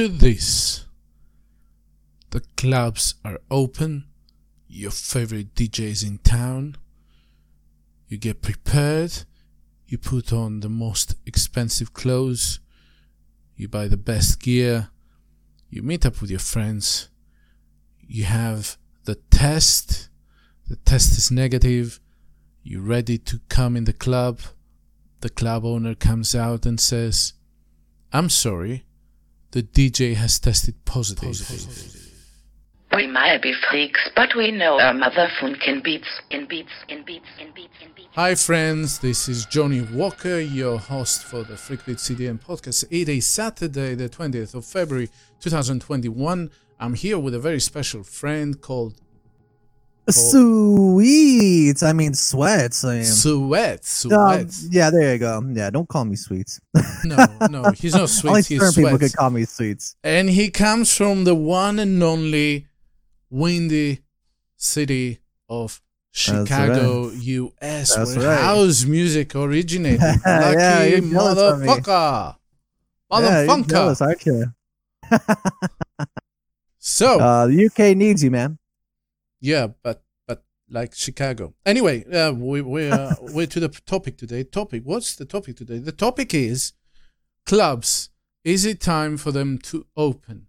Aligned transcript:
Picture 0.00 0.16
this. 0.16 0.86
The 2.30 2.40
clubs 2.56 3.16
are 3.22 3.38
open, 3.50 4.06
your 4.66 4.92
favorite 4.92 5.54
DJ 5.54 5.90
is 5.90 6.02
in 6.02 6.16
town, 6.20 6.78
you 8.08 8.16
get 8.16 8.40
prepared, 8.40 9.24
you 9.86 9.98
put 9.98 10.32
on 10.32 10.60
the 10.60 10.70
most 10.70 11.16
expensive 11.26 11.92
clothes, 11.92 12.60
you 13.56 13.68
buy 13.68 13.88
the 13.88 13.98
best 13.98 14.40
gear, 14.40 14.88
you 15.68 15.82
meet 15.82 16.06
up 16.06 16.22
with 16.22 16.30
your 16.30 16.40
friends, 16.40 17.10
you 18.00 18.24
have 18.24 18.78
the 19.04 19.16
test, 19.30 20.08
the 20.66 20.76
test 20.76 21.18
is 21.18 21.30
negative, 21.30 22.00
you're 22.62 22.80
ready 22.80 23.18
to 23.18 23.38
come 23.50 23.76
in 23.76 23.84
the 23.84 23.92
club, 23.92 24.40
the 25.20 25.28
club 25.28 25.66
owner 25.66 25.94
comes 25.94 26.34
out 26.34 26.64
and 26.64 26.80
says, 26.80 27.34
I'm 28.14 28.30
sorry, 28.30 28.86
the 29.52 29.62
DJ 29.62 30.14
has 30.14 30.38
tested 30.38 30.84
positive. 30.84 31.24
positive. 31.24 31.96
We 32.94 33.06
might 33.06 33.40
be 33.42 33.52
freaks, 33.70 34.00
but 34.14 34.30
we 34.36 34.50
know 34.50 34.80
our 34.80 34.94
mother 34.94 35.28
funkin' 35.40 35.82
beats, 35.82 36.08
in 36.30 36.46
beats, 36.46 36.70
in 36.88 37.04
beats, 37.04 37.26
in 37.40 37.52
beats, 37.52 37.74
in 37.80 37.92
beats. 37.94 38.08
Hi, 38.14 38.34
friends. 38.34 38.98
This 38.98 39.28
is 39.28 39.46
Johnny 39.46 39.80
Walker, 39.80 40.40
your 40.40 40.78
host 40.78 41.24
for 41.24 41.44
the 41.44 41.56
Freak 41.56 41.84
Beat 41.84 41.98
CDN 41.98 42.40
podcast. 42.40 42.84
It 42.90 43.08
is 43.08 43.26
Saturday, 43.26 43.94
the 43.94 44.08
20th 44.08 44.54
of 44.54 44.64
February, 44.64 45.08
2021. 45.40 46.50
I'm 46.78 46.94
here 46.94 47.18
with 47.18 47.34
a 47.34 47.40
very 47.40 47.60
special 47.60 48.02
friend 48.02 48.60
called 48.60 49.00
Sweets. 50.12 51.82
I 51.82 51.92
mean 51.92 52.14
sweats. 52.14 52.84
I 52.84 52.96
am. 52.96 53.04
Sweat. 53.04 53.84
Sweat. 53.84 54.40
Um, 54.40 54.48
yeah, 54.70 54.90
there 54.90 55.12
you 55.12 55.18
go. 55.18 55.42
Yeah, 55.52 55.70
don't 55.70 55.88
call 55.88 56.04
me 56.04 56.16
sweets. 56.16 56.60
no, 57.04 57.16
no, 57.50 57.70
he's 57.76 57.94
not 57.94 58.08
sweet. 58.08 58.30
Only 58.30 58.42
he's 58.42 58.60
certain 58.60 58.74
people 58.84 58.98
sweats. 58.98 59.12
could 59.14 59.18
call 59.18 59.30
me 59.30 59.44
sweets. 59.44 59.96
and 60.04 60.28
he 60.30 60.50
comes 60.50 60.94
from 60.96 61.24
the 61.24 61.34
one 61.34 61.78
and 61.78 62.02
only 62.02 62.66
windy 63.30 64.00
city 64.56 65.20
of 65.48 65.80
Chicago, 66.12 67.10
U.S., 67.10 67.94
That's 67.94 68.16
where 68.16 68.26
right. 68.26 68.40
house 68.42 68.84
music 68.84 69.34
originated. 69.36 70.00
Lucky 70.26 70.26
Yeah, 70.26 70.98
motherfucker, 70.98 72.36
Yeah, 73.12 73.46
motherfucker. 73.46 74.26
you? 74.26 74.46
so 76.78 77.20
Uh, 77.20 77.46
the 77.46 77.66
UK 77.66 77.96
needs 77.96 78.22
you, 78.24 78.30
man. 78.30 78.58
Yeah, 79.40 79.68
but 79.82 80.02
but 80.26 80.44
like 80.68 80.94
Chicago. 80.94 81.54
Anyway, 81.64 82.04
uh, 82.12 82.32
we 82.32 82.60
we 82.62 82.90
uh, 82.90 83.14
we're 83.20 83.46
to 83.46 83.60
the 83.60 83.68
topic 83.68 84.16
today. 84.18 84.44
Topic. 84.44 84.82
What's 84.84 85.16
the 85.16 85.24
topic 85.24 85.56
today? 85.56 85.78
The 85.78 85.92
topic 85.92 86.34
is 86.34 86.72
clubs. 87.46 88.10
Is 88.44 88.64
it 88.64 88.80
time 88.80 89.16
for 89.16 89.32
them 89.32 89.58
to 89.58 89.86
open? 89.96 90.46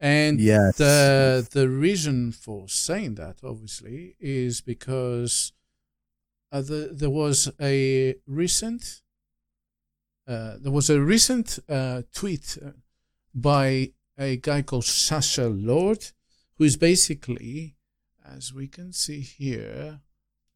And 0.00 0.40
Yes. 0.40 0.76
the 0.78 1.46
the 1.50 1.68
reason 1.68 2.32
for 2.32 2.68
saying 2.68 3.14
that 3.16 3.36
obviously 3.44 4.16
is 4.18 4.60
because 4.60 5.52
uh, 6.50 6.60
the, 6.62 6.90
there 6.92 7.10
was 7.10 7.50
a 7.60 8.16
recent 8.26 9.02
uh, 10.26 10.56
there 10.60 10.72
was 10.72 10.88
a 10.90 11.00
recent 11.00 11.58
uh, 11.68 12.02
tweet 12.14 12.58
uh, 12.64 12.70
by 13.34 13.92
a 14.18 14.36
guy 14.36 14.62
called 14.62 14.84
Sacha 14.84 15.46
Lord, 15.48 16.10
who 16.58 16.64
is 16.64 16.76
basically, 16.76 17.76
as 18.36 18.52
we 18.52 18.68
can 18.68 18.92
see 18.92 19.20
here, 19.20 20.00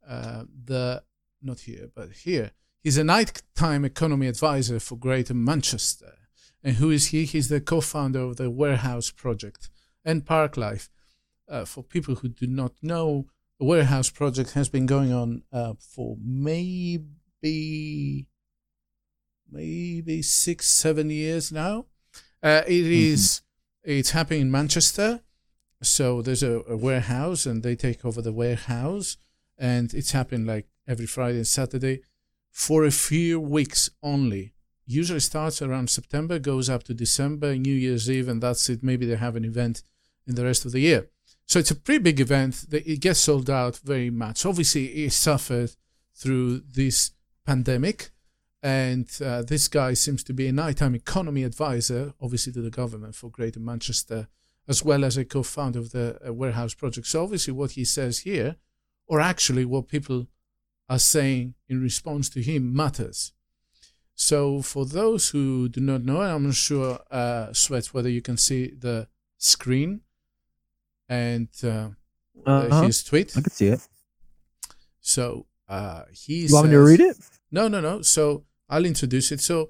uh, 0.09 0.45
the 0.65 1.03
not 1.43 1.61
here 1.61 1.89
but 1.95 2.11
here, 2.13 2.53
he's 2.83 2.99
a 2.99 3.05
nighttime 3.05 3.85
economy 3.85 4.27
advisor 4.27 4.81
for 4.81 4.97
Greater 4.97 5.35
Manchester. 5.35 6.15
And 6.63 6.77
who 6.77 6.91
is 6.91 7.09
he? 7.09 7.25
He's 7.25 7.49
the 7.49 7.61
co-founder 7.61 8.21
of 8.21 8.37
the 8.37 8.51
Warehouse 8.51 9.11
Project 9.11 9.69
and 10.05 10.25
Parklife. 10.25 10.89
Uh, 11.49 11.65
for 11.65 11.83
people 11.85 12.17
who 12.17 12.29
do 12.29 12.47
not 12.47 12.73
know, 12.83 13.27
the 13.61 13.67
Warehouse 13.67 14.11
Project 14.11 14.53
has 14.53 14.69
been 14.69 14.87
going 14.87 15.13
on 15.13 15.43
uh, 15.53 15.75
for 15.79 16.17
maybe 16.21 17.07
maybe 19.51 20.23
six, 20.23 20.67
seven 20.67 21.11
years 21.11 21.53
now. 21.53 21.87
Uh, 22.43 22.63
it 22.67 22.87
is 22.87 23.43
it's 23.85 24.11
happening 24.11 24.41
in 24.43 24.51
Manchester. 24.51 25.21
So 25.89 26.23
there's 26.23 26.43
a, 26.43 26.63
a 26.69 26.77
warehouse, 26.77 27.47
and 27.47 27.63
they 27.63 27.77
take 27.77 28.05
over 28.05 28.21
the 28.21 28.33
warehouse, 28.33 29.17
and 29.59 29.93
it's 29.95 30.13
happening 30.13 30.47
like 30.47 30.67
every 30.87 31.07
Friday 31.07 31.39
and 31.39 31.47
Saturday 31.47 32.03
for 32.51 32.85
a 32.85 32.91
few 32.91 33.41
weeks 33.41 33.91
only. 34.03 34.53
Usually 34.87 35.21
starts 35.21 35.61
around 35.61 35.91
September, 35.91 36.39
goes 36.39 36.71
up 36.71 36.85
to 36.85 36.95
December, 36.95 37.57
New 37.57 37.75
Year's 37.75 38.11
Eve, 38.11 38.29
and 38.29 38.43
that's 38.43 38.69
it. 38.69 38.83
Maybe 38.83 39.05
they 39.05 39.17
have 39.17 39.37
an 39.37 39.45
event 39.45 39.83
in 40.27 40.37
the 40.37 40.45
rest 40.45 40.65
of 40.65 40.73
the 40.73 40.81
year. 40.81 41.09
So 41.47 41.59
it's 41.59 41.71
a 41.71 41.77
pretty 41.77 42.03
big 42.03 42.21
event. 42.21 42.67
It 42.73 43.01
gets 43.01 43.21
sold 43.21 43.49
out 43.51 43.79
very 43.79 44.11
much. 44.11 44.47
Obviously, 44.47 45.05
it 45.05 45.13
suffered 45.13 45.73
through 46.15 46.61
this 46.61 47.13
pandemic, 47.45 48.11
and 48.63 49.09
uh, 49.25 49.43
this 49.43 49.69
guy 49.69 49.95
seems 49.95 50.25
to 50.25 50.33
be 50.33 50.49
a 50.49 50.53
nighttime 50.53 50.95
economy 50.95 51.45
advisor, 51.45 52.15
obviously 52.21 52.53
to 52.53 52.63
the 52.63 52.71
government 52.71 53.15
for 53.15 53.31
Greater 53.31 53.61
Manchester, 53.61 54.29
as 54.69 54.85
well 54.85 55.05
as 55.05 55.17
a 55.17 55.25
co-founder 55.25 55.79
of 55.79 55.91
the 55.93 56.19
uh, 56.27 56.33
Warehouse 56.33 56.75
Project. 56.75 57.07
So 57.07 57.23
obviously, 57.23 57.53
what 57.53 57.73
he 57.73 57.85
says 57.85 58.21
here, 58.21 58.57
or 59.07 59.21
actually 59.21 59.65
what 59.65 59.89
people 59.89 60.27
are 60.89 60.99
saying 60.99 61.55
in 61.69 61.81
response 61.81 62.29
to 62.31 62.43
him, 62.43 62.75
matters. 62.75 63.33
So 64.15 64.63
for 64.63 64.87
those 64.87 65.29
who 65.31 65.69
do 65.69 65.81
not 65.81 66.03
know, 66.03 66.21
I'm 66.23 66.45
not 66.45 66.55
sure, 66.55 66.99
uh, 67.11 67.53
Sweats, 67.53 67.93
whether 67.93 68.09
you 68.09 68.23
can 68.23 68.37
see 68.37 68.73
the 68.77 69.09
screen 69.37 70.01
and 71.09 71.49
uh, 71.63 71.91
uh, 72.47 72.51
Uh-huh. 72.51 72.83
his 72.87 73.05
tweet. 73.05 73.37
I 73.37 73.41
can 73.43 73.51
see 73.53 73.69
it. 73.69 73.81
So 75.01 75.47
uh, 75.69 76.05
he 76.13 76.47
You 76.47 76.55
want 76.55 76.67
me 76.69 76.73
to 76.73 76.83
read 76.83 77.01
it? 77.01 77.17
no, 77.51 77.69
no, 77.69 77.81
no. 77.81 78.03
So 78.03 78.45
I'll 78.69 78.85
introduce 78.87 79.31
it. 79.33 79.41
So, 79.41 79.69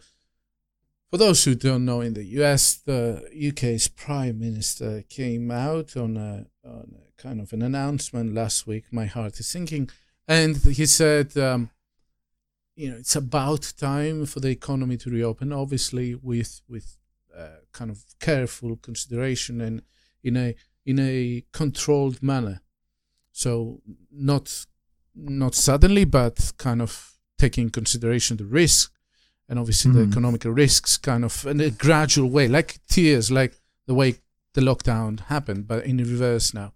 for 1.10 1.18
those 1.18 1.44
who 1.44 1.54
don't 1.54 1.84
know, 1.84 2.00
in 2.00 2.14
the 2.14 2.24
US, 2.40 2.74
the 2.74 3.22
UK's 3.48 3.88
Prime 3.88 4.38
Minister 4.38 5.02
came 5.08 5.50
out 5.50 5.96
on 5.96 6.16
a, 6.16 6.46
on 6.64 6.94
a 6.96 7.22
kind 7.22 7.40
of 7.40 7.52
an 7.52 7.62
announcement 7.62 8.34
last 8.34 8.66
week. 8.66 8.84
My 8.90 9.06
heart 9.06 9.38
is 9.38 9.46
sinking. 9.46 9.90
And 10.26 10.56
he 10.56 10.86
said, 10.86 11.36
um, 11.38 11.70
you 12.74 12.90
know, 12.90 12.96
it's 12.96 13.16
about 13.16 13.72
time 13.78 14.26
for 14.26 14.40
the 14.40 14.50
economy 14.50 14.96
to 14.98 15.10
reopen, 15.10 15.52
obviously, 15.52 16.14
with, 16.14 16.60
with 16.68 16.96
uh, 17.36 17.60
kind 17.72 17.90
of 17.90 18.04
careful 18.20 18.76
consideration 18.76 19.60
and 19.60 19.82
in 20.24 20.36
a, 20.36 20.54
in 20.84 20.98
a 20.98 21.44
controlled 21.52 22.22
manner. 22.22 22.62
So, 23.32 23.82
not 24.10 24.66
not 25.16 25.54
suddenly, 25.54 26.04
but 26.04 26.52
kind 26.58 26.82
of 26.82 27.14
taking 27.38 27.70
consideration 27.70 28.36
the 28.36 28.44
risk 28.44 28.92
and 29.48 29.58
obviously 29.58 29.92
the 29.92 30.00
Mhm. 30.00 30.10
economical 30.10 30.50
risks, 30.50 30.96
kind 30.96 31.24
of 31.24 31.46
in 31.46 31.60
a 31.60 31.70
gradual 31.70 32.30
way, 32.30 32.48
like 32.48 32.80
tiers, 32.88 33.30
like 33.30 33.54
the 33.86 33.94
way 33.94 34.16
the 34.54 34.60
lockdown 34.60 35.20
happened, 35.20 35.66
but 35.68 35.84
in 35.84 35.98
reverse 35.98 36.52
now. 36.54 36.72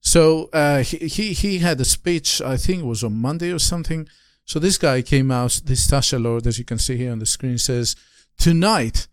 So 0.00 0.48
uh, 0.52 0.82
he, 0.82 0.96
he 1.08 1.32
he 1.34 1.58
had 1.58 1.80
a 1.80 1.84
speech, 1.84 2.40
I 2.40 2.56
think 2.56 2.80
it 2.82 2.86
was 2.86 3.04
on 3.04 3.14
Monday 3.16 3.52
or 3.52 3.58
something. 3.58 4.08
So 4.44 4.58
this 4.58 4.78
guy 4.78 5.02
came 5.02 5.30
out, 5.30 5.60
this 5.66 5.84
Sacha 5.84 6.18
Lord, 6.18 6.46
as 6.46 6.58
you 6.58 6.64
can 6.64 6.78
see 6.78 6.96
here 6.96 7.12
on 7.12 7.18
the 7.20 7.26
screen, 7.26 7.58
says 7.58 7.94
tonight, 8.38 9.06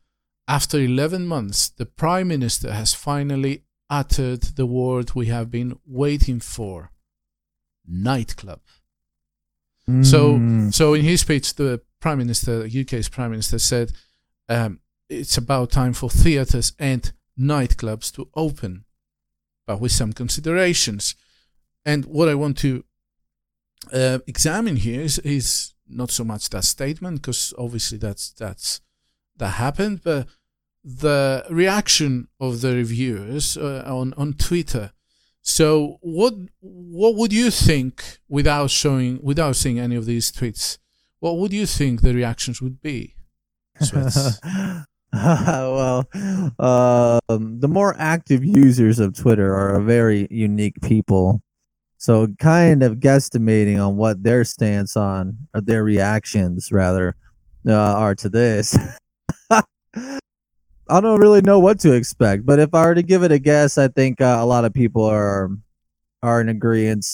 after 0.47 0.79
11 0.79 1.27
months, 1.27 1.67
the 1.69 1.85
Prime 1.85 2.29
Minister 2.29 2.71
has 2.73 2.93
finally 2.93 3.63
uttered 3.89 4.41
the 4.55 4.65
word 4.65 5.13
we 5.13 5.27
have 5.27 5.51
been 5.51 5.77
waiting 5.85 6.39
for 6.39 6.91
nightclub. 7.85 8.61
So, 10.03 10.33
Mm. 10.37 10.73
so 10.73 10.93
in 10.93 11.03
his 11.03 11.21
speech, 11.21 11.55
the 11.55 11.81
Prime 11.99 12.17
Minister, 12.17 12.65
UK's 12.65 13.09
Prime 13.09 13.31
Minister, 13.31 13.59
said 13.59 13.91
um, 14.49 14.79
it's 15.09 15.37
about 15.37 15.71
time 15.71 15.93
for 15.93 16.09
theatres 16.09 16.73
and 16.79 17.11
nightclubs 17.39 18.13
to 18.15 18.29
open, 18.35 18.85
but 19.65 19.79
with 19.79 19.91
some 19.91 20.13
considerations. 20.13 21.15
And 21.85 22.05
what 22.05 22.29
I 22.29 22.35
want 22.35 22.57
to 22.59 22.83
uh, 23.93 24.19
examine 24.27 24.77
here 24.77 25.01
is, 25.01 25.19
is 25.19 25.73
not 25.87 26.11
so 26.11 26.23
much 26.23 26.49
that 26.49 26.65
statement, 26.65 27.21
because 27.21 27.53
obviously 27.57 27.97
that's 27.97 28.31
that's 28.31 28.81
that 29.37 29.51
happened, 29.51 30.01
but 30.03 30.27
the 30.83 31.45
reaction 31.49 32.27
of 32.39 32.61
the 32.61 32.73
reviewers 32.73 33.57
uh, 33.57 33.83
on 33.85 34.13
on 34.15 34.33
Twitter. 34.33 34.91
So 35.41 35.97
what 36.01 36.33
what 36.59 37.15
would 37.15 37.31
you 37.31 37.51
think 37.51 38.19
without 38.27 38.69
showing 38.69 39.19
without 39.21 39.55
seeing 39.55 39.79
any 39.79 39.95
of 39.95 40.05
these 40.05 40.31
tweets? 40.31 40.77
What 41.19 41.37
would 41.37 41.53
you 41.53 41.65
think 41.65 42.01
the 42.01 42.13
reactions 42.13 42.61
would 42.61 42.81
be? 42.81 43.15
Well, 45.13 46.05
um, 46.59 47.59
the 47.59 47.67
more 47.69 47.95
active 47.97 48.43
users 48.43 48.99
of 48.99 49.15
Twitter 49.15 49.55
are 49.55 49.75
a 49.75 49.83
very 49.83 50.27
unique 50.29 50.79
people. 50.81 51.41
So, 51.97 52.27
kind 52.39 52.83
of 52.83 52.97
guesstimating 52.97 53.83
on 53.83 53.97
what 53.97 54.21
their 54.21 54.43
stance 54.43 54.95
on, 54.95 55.37
or 55.55 55.61
their 55.61 55.83
reactions 55.83 56.71
rather, 56.71 57.15
uh, 57.65 57.73
are 57.73 58.15
to 58.15 58.29
this. 58.29 58.77
I 59.49 61.01
don't 61.01 61.19
really 61.19 61.41
know 61.41 61.59
what 61.59 61.79
to 61.79 61.93
expect. 61.93 62.45
But 62.45 62.59
if 62.59 62.73
I 62.73 62.85
were 62.85 62.95
to 62.95 63.01
give 63.01 63.23
it 63.23 63.31
a 63.31 63.39
guess, 63.39 63.77
I 63.77 63.87
think 63.87 64.21
uh, 64.21 64.37
a 64.39 64.45
lot 64.45 64.65
of 64.65 64.73
people 64.73 65.03
are 65.05 65.49
are 66.21 66.41
in 66.41 66.49
agreement. 66.49 67.07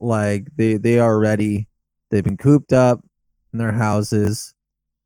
Like 0.00 0.48
they 0.56 0.76
they 0.76 0.98
are 0.98 1.18
ready. 1.18 1.68
They've 2.10 2.24
been 2.24 2.36
cooped 2.36 2.72
up 2.72 3.00
in 3.52 3.58
their 3.58 3.72
houses, 3.72 4.54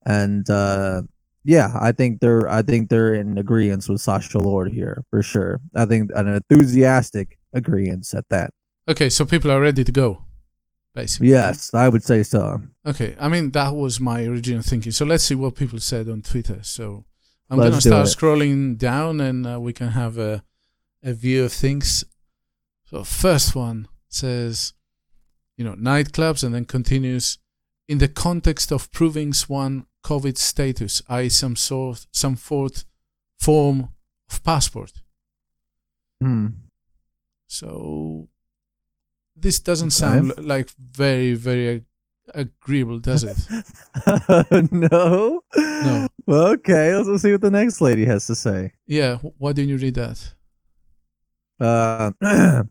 and 0.04 0.48
uh, 0.50 1.02
yeah, 1.44 1.76
I 1.80 1.92
think 1.92 2.20
they're 2.20 2.48
I 2.48 2.62
think 2.62 2.88
they're 2.88 3.14
in 3.14 3.38
agreement 3.38 3.88
with 3.88 4.00
Sacha 4.00 4.38
Lord 4.38 4.72
here 4.72 5.04
for 5.10 5.22
sure. 5.22 5.60
I 5.74 5.84
think 5.84 6.10
an 6.14 6.28
enthusiastic 6.28 7.38
agreement 7.52 8.12
at 8.14 8.28
that. 8.30 8.50
Okay, 8.88 9.10
so 9.10 9.24
people 9.24 9.50
are 9.50 9.60
ready 9.60 9.84
to 9.84 9.92
go, 9.92 10.24
basically. 10.94 11.28
Yes, 11.28 11.72
I 11.74 11.88
would 11.88 12.02
say 12.02 12.22
so. 12.22 12.62
Okay, 12.86 13.14
I 13.20 13.28
mean 13.28 13.50
that 13.52 13.74
was 13.74 14.00
my 14.00 14.24
original 14.24 14.62
thinking. 14.62 14.92
So 14.92 15.04
let's 15.04 15.24
see 15.24 15.34
what 15.34 15.54
people 15.54 15.78
said 15.80 16.08
on 16.08 16.22
Twitter. 16.22 16.60
So 16.62 17.04
I'm 17.50 17.58
Let's 17.58 17.84
gonna 17.84 18.06
start 18.06 18.38
scrolling 18.38 18.78
down, 18.78 19.20
and 19.20 19.46
uh, 19.46 19.60
we 19.60 19.72
can 19.72 19.88
have 19.88 20.16
a 20.18 20.42
a 21.02 21.12
view 21.12 21.44
of 21.44 21.52
things. 21.52 22.04
So 22.86 23.04
first 23.04 23.54
one 23.54 23.86
says, 24.08 24.72
you 25.56 25.64
know, 25.64 25.74
nightclubs, 25.74 26.42
and 26.42 26.54
then 26.54 26.64
continues 26.64 27.38
in 27.88 27.98
the 27.98 28.08
context 28.08 28.72
of 28.72 28.90
proving 28.92 29.32
one 29.48 29.86
COVID 30.04 30.36
status, 30.38 31.02
i.e., 31.08 31.28
some 31.28 31.56
sort, 31.56 32.06
some 32.12 32.36
fourth 32.36 32.84
form 33.38 33.90
of 34.30 34.42
passport. 34.42 34.92
Hmm. 36.20 36.48
So 37.46 38.28
this 39.36 39.60
doesn't 39.60 39.90
sound 39.90 40.32
like 40.38 40.70
very, 40.70 41.34
very 41.34 41.84
agreeable, 42.34 42.98
does 42.98 43.24
it? 43.24 43.36
no. 44.72 45.42
No. 45.56 46.08
Well, 46.26 46.46
okay, 46.52 46.94
let's 46.96 47.22
see 47.22 47.32
what 47.32 47.42
the 47.42 47.50
next 47.50 47.80
lady 47.80 48.04
has 48.06 48.26
to 48.28 48.34
say. 48.34 48.72
yeah. 48.86 49.16
Why 49.38 49.52
didn't 49.52 49.70
you 49.70 49.76
read 49.76 49.94
that? 49.94 50.34
Uh, 51.60 52.12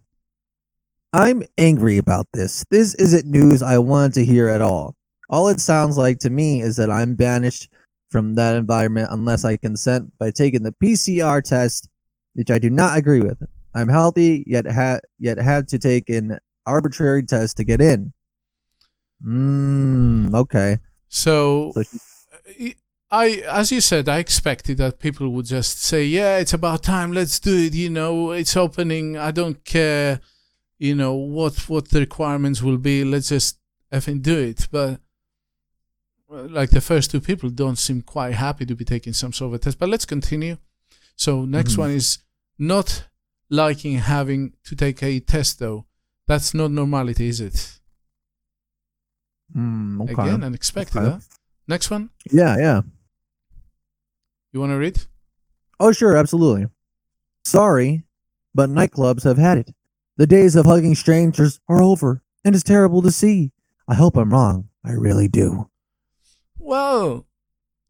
I'm 1.13 1.44
angry 1.57 1.98
about 1.98 2.27
this. 2.33 2.65
This 2.71 2.95
isn't 2.95 3.25
news 3.25 3.62
I 3.62 3.77
wanted 3.77 4.13
to 4.15 4.25
hear 4.25 4.50
at 4.50 4.62
all. 4.62 4.95
All 5.33 5.47
it 5.47 5.59
sounds 5.59 5.97
like 5.97 6.19
to 6.19 6.30
me 6.30 6.62
is 6.62 6.75
that 6.75 6.91
I'm 6.91 7.15
banished 7.15 7.68
from 8.12 8.35
that 8.35 8.56
environment 8.56 9.07
unless 9.09 9.44
I 9.44 9.57
consent 9.57 10.15
by 10.19 10.30
taking 10.30 10.62
the 10.62 10.74
PCR 10.74 11.44
test, 11.44 11.89
which 12.35 12.51
I 12.51 12.59
do 12.59 12.69
not 12.69 13.00
agree 13.00 13.21
with. 13.21 13.41
I'm 13.74 13.89
healthy, 13.89 14.44
yet 14.45 14.68
ha- 14.71 15.00
yet 15.18 15.39
had 15.39 15.68
to 15.69 15.80
take 15.80 16.07
an 16.07 16.38
arbitrary 16.68 17.24
test 17.24 17.57
to 17.57 17.63
get 17.63 17.81
in. 17.81 18.13
Mm, 19.25 20.35
okay. 20.35 20.77
So, 21.07 21.74
I, 23.09 23.41
as 23.50 23.71
you 23.71 23.81
said, 23.81 24.07
I 24.07 24.19
expected 24.19 24.77
that 24.77 25.00
people 25.00 25.29
would 25.29 25.47
just 25.47 25.81
say, 25.81 26.06
"Yeah, 26.06 26.38
it's 26.38 26.53
about 26.53 26.83
time. 26.83 27.12
Let's 27.12 27.39
do 27.39 27.57
it." 27.57 27.74
You 27.74 27.89
know, 27.89 28.33
it's 28.33 28.56
opening. 28.56 29.18
I 29.18 29.31
don't 29.31 29.65
care. 29.65 30.19
You 30.77 30.94
know 30.94 31.15
what 31.15 31.68
what 31.68 31.89
the 31.89 32.01
requirements 32.01 32.62
will 32.62 32.77
be. 32.77 33.03
Let's 33.03 33.29
just 33.29 33.57
effing 33.91 34.21
do 34.21 34.38
it. 34.38 34.68
But 34.69 35.00
like 36.33 36.71
the 36.71 36.81
first 36.81 37.12
two 37.12 37.21
people 37.21 37.50
don't 37.50 37.77
seem 37.77 38.01
quite 38.01 38.33
happy 38.33 38.65
to 38.65 38.75
be 38.75 38.85
taking 38.85 39.13
some 39.13 39.33
sort 39.33 39.50
of 39.50 39.53
a 39.56 39.59
test. 39.59 39.80
But 39.80 39.89
let's 39.89 40.06
continue. 40.06 40.57
So 41.15 41.45
next 41.45 41.74
Mhm. 41.74 41.77
one 41.77 41.91
is 41.91 42.19
not 42.57 43.06
liking 43.50 43.97
having 44.00 44.53
to 44.63 44.75
take 44.75 45.03
a 45.03 45.19
test 45.19 45.59
though. 45.59 45.85
That's 46.27 46.53
not 46.53 46.71
normality, 46.71 47.27
is 47.27 47.39
it? 47.39 47.80
Mm, 49.56 50.01
okay. 50.03 50.13
Again, 50.13 50.44
unexpected. 50.44 50.97
Okay. 50.97 51.09
Huh? 51.12 51.19
Next 51.68 51.91
one. 51.91 52.09
Yeah, 52.31 52.57
yeah. 52.57 52.81
You 54.51 54.59
want 54.59 54.71
to 54.71 54.77
read? 54.77 55.01
Oh, 55.79 55.91
sure, 55.91 56.15
absolutely. 56.18 56.68
Sorry, 57.45 58.03
but 58.56 58.69
nightclubs 58.69 59.24
have 59.24 59.38
had 59.38 59.57
it. 59.57 59.74
The 60.18 60.27
days 60.27 60.56
of 60.56 60.65
hugging 60.65 60.95
strangers 60.95 61.59
are 61.68 61.81
over, 61.81 62.21
and 62.45 62.56
it's 62.56 62.63
terrible 62.63 63.01
to 63.01 63.12
see. 63.12 63.51
I 63.88 63.95
hope 63.95 64.15
I'm 64.15 64.31
wrong. 64.31 64.69
I 64.86 64.91
really 64.91 65.27
do. 65.27 65.69
Well, 66.63 67.27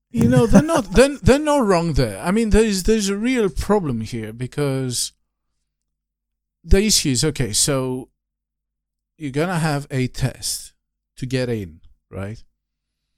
you 0.09 0.27
know 0.27 0.47
they're 0.47 0.63
not 0.63 0.93
they're, 0.93 1.17
they're 1.17 1.39
not 1.39 1.65
wrong 1.65 1.93
there. 1.93 2.19
I 2.19 2.31
mean 2.31 2.49
there's 2.49 2.83
there's 2.83 3.09
a 3.09 3.17
real 3.17 3.49
problem 3.49 4.01
here 4.01 4.33
because 4.33 5.11
the 6.63 6.83
issue 6.83 7.09
is 7.09 7.23
okay. 7.23 7.53
So 7.53 8.09
you're 9.17 9.31
gonna 9.31 9.59
have 9.59 9.85
a 9.91 10.07
test 10.07 10.73
to 11.17 11.25
get 11.27 11.49
in, 11.49 11.81
right? 12.09 12.43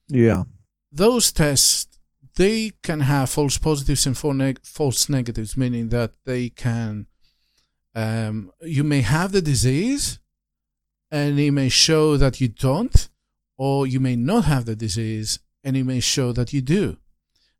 Yeah. 0.10 0.44
Those 0.92 1.32
tests 1.32 1.88
they 2.36 2.74
can 2.84 3.00
have 3.00 3.30
false 3.30 3.58
positives 3.58 4.06
and 4.06 4.18
false 4.18 5.08
negatives, 5.08 5.56
meaning 5.56 5.88
that 5.90 6.12
they 6.26 6.50
can 6.50 7.08
um, 7.96 8.52
you 8.62 8.84
may 8.84 9.02
have 9.02 9.32
the 9.32 9.42
disease 9.42 10.20
and 11.12 11.40
it 11.40 11.52
may 11.52 11.70
show 11.70 12.18
that 12.18 12.42
you 12.42 12.50
don't, 12.50 13.10
or 13.58 13.88
you 13.88 14.02
may 14.02 14.18
not 14.18 14.44
have 14.46 14.66
the 14.66 14.76
disease 14.76 15.40
and 15.66 15.76
it 15.76 15.84
may 15.84 16.00
show 16.00 16.32
that 16.32 16.54
you 16.54 16.62
do. 16.62 16.98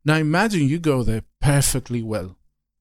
Now 0.04 0.16
imagine 0.16 0.68
you 0.68 0.78
go 0.78 1.02
there 1.02 1.24
perfectly 1.40 2.02
well, 2.02 2.38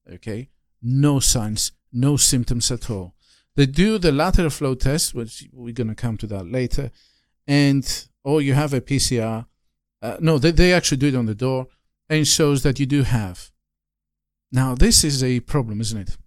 okay? 0.10 0.50
No 0.82 1.20
signs, 1.20 1.72
no 1.92 2.16
symptoms 2.16 2.72
at 2.72 2.90
all. 2.90 3.16
They 3.56 3.66
do 3.66 3.98
the 3.98 4.12
lateral 4.12 4.50
flow 4.52 4.76
test, 4.76 5.14
which 5.16 5.48
we're 5.52 5.74
going 5.74 5.88
to 5.88 5.96
come 5.96 6.18
to 6.18 6.28
that 6.28 6.46
later, 6.50 6.92
and 7.48 8.08
or 8.24 8.42
you 8.42 8.54
have 8.54 8.74
a 8.74 8.82
PCR. 8.82 9.46
Uh, 10.02 10.18
no, 10.20 10.38
they, 10.38 10.52
they 10.52 10.72
actually 10.74 10.98
do 10.98 11.08
it 11.08 11.16
on 11.16 11.26
the 11.26 11.36
door 11.36 11.68
and 12.10 12.28
shows 12.28 12.62
that 12.64 12.80
you 12.80 12.86
do 12.86 13.04
have. 13.04 13.50
Now, 14.52 14.76
this 14.76 15.04
is 15.04 15.24
a 15.24 15.40
problem, 15.40 15.82
isn't 15.82 15.98
it? 15.98 16.18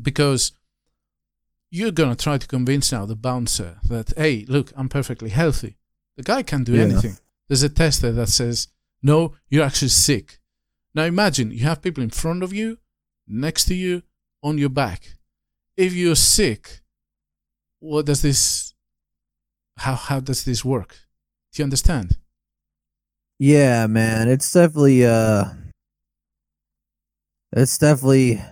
Because 0.00 0.52
you're 1.70 1.90
going 1.90 2.10
to 2.14 2.16
try 2.24 2.38
to 2.38 2.46
convince 2.46 2.92
now 2.92 3.04
the 3.04 3.16
bouncer 3.16 3.78
that, 3.88 4.12
hey, 4.16 4.46
look, 4.48 4.72
I'm 4.76 4.88
perfectly 4.88 5.28
healthy. 5.30 5.76
The 6.16 6.22
guy 6.22 6.42
can't 6.42 6.64
do 6.64 6.74
Yeah. 6.74 6.84
anything. 6.84 7.18
There's 7.48 7.62
a 7.62 7.68
test 7.68 8.02
there 8.02 8.12
that 8.12 8.28
says, 8.28 8.68
no, 9.02 9.34
you're 9.48 9.64
actually 9.64 9.88
sick. 9.88 10.38
Now 10.94 11.04
imagine 11.04 11.50
you 11.50 11.64
have 11.64 11.82
people 11.82 12.02
in 12.02 12.10
front 12.10 12.42
of 12.42 12.52
you, 12.52 12.78
next 13.26 13.64
to 13.66 13.74
you, 13.74 14.02
on 14.42 14.58
your 14.58 14.68
back. 14.68 15.16
If 15.76 15.94
you're 15.94 16.16
sick, 16.16 16.80
what 17.80 18.06
does 18.06 18.22
this, 18.22 18.74
how, 19.78 19.94
how 19.94 20.20
does 20.20 20.44
this 20.44 20.64
work? 20.64 20.96
Do 21.52 21.60
you 21.62 21.64
understand? 21.64 22.18
Yeah, 23.38 23.86
man. 23.86 24.28
It's 24.28 24.52
definitely 24.52 25.06
uh 25.06 25.44
it's 27.52 27.78
definitely 27.78 28.42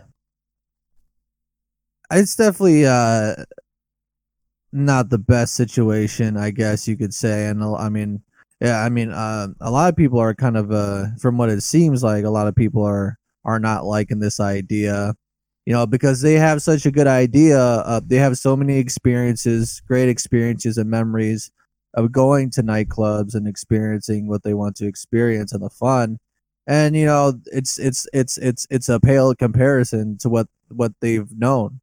it's 2.13 2.37
definitely 2.37 2.87
uh 2.87 3.35
not 4.73 5.11
the 5.11 5.19
best 5.19 5.55
situation, 5.55 6.37
I 6.37 6.51
guess 6.51 6.87
you 6.87 6.97
could 6.97 7.15
say. 7.15 7.49
And 7.49 7.65
I 7.65 7.89
mean, 7.89 8.23
yeah, 8.61 8.83
I 8.83 8.89
mean, 8.89 9.11
uh, 9.11 9.49
a 9.61 9.71
lot 9.71 9.89
of 9.91 9.97
people 9.97 10.19
are 10.19 10.35
kind 10.35 10.57
of 10.57 10.73
uh 10.73 11.07
from 11.21 11.37
what 11.39 11.51
it 11.51 11.63
seems 11.63 12.03
like 12.03 12.25
a 12.25 12.31
lot 12.31 12.47
of 12.49 12.55
people 12.55 12.85
are 12.85 13.19
are 13.45 13.59
not 13.61 13.85
liking 13.85 14.21
this 14.21 14.41
idea. 14.41 15.15
You 15.67 15.73
know, 15.75 15.87
because 15.87 16.21
they 16.23 16.35
have 16.35 16.63
such 16.63 16.87
a 16.87 16.93
good 16.93 17.09
idea. 17.09 18.01
They 18.07 18.17
have 18.19 18.39
so 18.39 18.57
many 18.57 18.79
experiences, 18.79 19.83
great 19.89 20.09
experiences 20.09 20.79
and 20.79 20.89
memories 20.89 21.51
of 21.95 22.13
going 22.13 22.51
to 22.51 22.63
nightclubs 22.63 23.35
and 23.35 23.49
experiencing 23.49 24.29
what 24.29 24.45
they 24.45 24.55
want 24.55 24.77
to 24.77 24.87
experience 24.87 25.53
and 25.53 25.63
the 25.63 25.71
fun 25.71 26.19
and 26.67 26.97
you 26.97 27.07
know 27.07 27.35
it's 27.47 27.79
it's 27.79 28.07
it's 28.13 28.39
it's 28.39 28.67
it's 28.71 28.89
a 28.89 29.01
pale 29.01 29.35
comparison 29.35 30.19
to 30.19 30.29
what 30.29 30.49
what 30.69 30.93
they've 31.01 31.31
known 31.39 31.81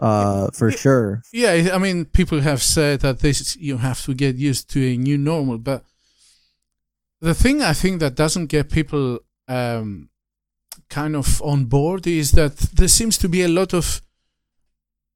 uh 0.00 0.48
for 0.52 0.70
Yeah. 0.70 0.76
sure 0.76 1.22
Yeah, 1.32 1.74
I 1.74 1.78
mean, 1.78 2.04
people 2.06 2.40
have 2.40 2.62
said 2.62 3.00
that 3.00 3.18
this 3.20 3.56
you 3.56 3.78
have 3.78 4.02
to 4.04 4.14
get 4.14 4.36
used 4.36 4.68
to 4.70 4.80
a 4.80 4.96
new 4.96 5.18
normal, 5.18 5.58
but 5.58 5.84
the 7.20 7.34
thing 7.34 7.60
I 7.62 7.74
think 7.74 8.00
that 8.00 8.14
doesn't 8.14 8.46
get 8.46 8.70
people 8.70 9.18
um, 9.48 10.08
kind 10.88 11.14
of 11.16 11.42
on 11.42 11.66
board 11.66 12.06
is 12.06 12.30
that 12.32 12.56
there 12.76 12.88
seems 12.88 13.18
to 13.18 13.28
be 13.28 13.42
a 13.42 13.48
lot 13.48 13.74
of 13.74 14.00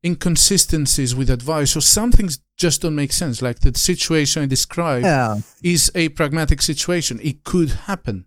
inconsistencies 0.05 1.15
with 1.15 1.31
advice, 1.31 1.75
or 1.77 1.81
some 1.81 2.13
things 2.13 2.39
just 2.59 2.83
don't 2.83 2.95
make 2.95 3.13
sense. 3.13 3.41
Like 3.41 3.61
the 3.61 3.73
situation 3.79 4.43
I 4.43 4.47
described 4.47 5.07
yeah 5.07 5.41
is 5.63 5.91
a 5.95 6.09
pragmatic 6.11 6.61
situation; 6.63 7.21
it 7.23 7.43
could 7.45 7.71
happen, 7.87 8.27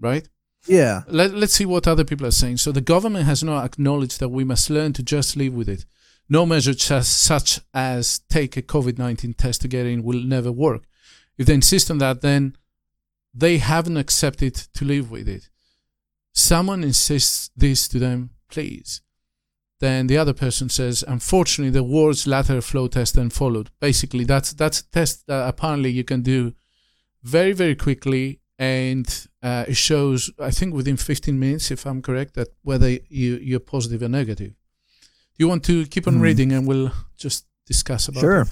right? 0.00 0.28
Yeah 0.66 1.02
Let, 1.08 1.34
let's 1.34 1.54
see 1.54 1.66
what 1.66 1.88
other 1.88 2.04
people 2.04 2.26
are 2.26 2.30
saying. 2.30 2.58
So 2.58 2.72
the 2.72 2.80
government 2.80 3.26
has 3.26 3.42
not 3.42 3.64
acknowledged 3.64 4.20
that 4.20 4.28
we 4.28 4.44
must 4.44 4.70
learn 4.70 4.92
to 4.94 5.02
just 5.02 5.36
live 5.36 5.54
with 5.54 5.68
it. 5.68 5.84
No 6.28 6.46
measure 6.46 6.72
such, 6.74 7.60
as 7.74 8.20
take 8.30 8.56
a 8.56 8.62
COVID 8.62 8.98
19 8.98 9.34
test 9.34 9.60
to 9.62 9.68
get 9.68 9.86
in 9.86 10.02
will 10.02 10.22
never 10.22 10.52
work. 10.52 10.84
If 11.36 11.46
they 11.46 11.54
insist 11.54 11.90
on 11.90 11.98
that, 11.98 12.20
then 12.20 12.56
they 13.34 13.58
haven't 13.58 13.96
accepted 13.96 14.54
to 14.54 14.84
live 14.84 15.10
with 15.10 15.28
it. 15.28 15.48
Someone 16.32 16.84
insists 16.84 17.50
this 17.56 17.88
to 17.88 17.98
them, 17.98 18.30
please. 18.48 19.02
Then 19.80 20.06
the 20.06 20.16
other 20.16 20.32
person 20.32 20.68
says, 20.68 21.04
unfortunately, 21.06 21.70
the 21.70 21.82
world's 21.82 22.26
lateral 22.26 22.60
flow 22.60 22.86
test 22.86 23.16
then 23.16 23.30
followed. 23.30 23.70
Basically, 23.80 24.24
that's 24.24 24.52
that's 24.52 24.80
a 24.80 24.90
test 24.90 25.26
that 25.26 25.48
apparently 25.48 25.90
you 25.90 26.04
can 26.04 26.22
do 26.22 26.54
very, 27.22 27.52
very 27.52 27.74
quickly 27.74 28.40
and 28.58 29.26
uh, 29.42 29.64
it 29.68 29.76
shows. 29.76 30.30
I 30.38 30.50
think 30.50 30.74
within 30.74 30.96
15 30.96 31.38
minutes, 31.38 31.70
if 31.70 31.86
I'm 31.86 32.02
correct, 32.02 32.34
that 32.34 32.48
whether 32.62 32.88
you 33.08 33.38
you're 33.42 33.60
positive 33.60 34.02
or 34.02 34.08
negative. 34.08 34.50
Do 34.50 35.38
you 35.38 35.48
want 35.48 35.64
to 35.64 35.86
keep 35.86 36.06
on 36.06 36.14
Hmm. 36.16 36.20
reading, 36.20 36.52
and 36.52 36.66
we'll 36.68 36.92
just 37.16 37.46
discuss 37.66 38.08
about 38.08 38.20
Sure. 38.20 38.40
it? 38.42 38.48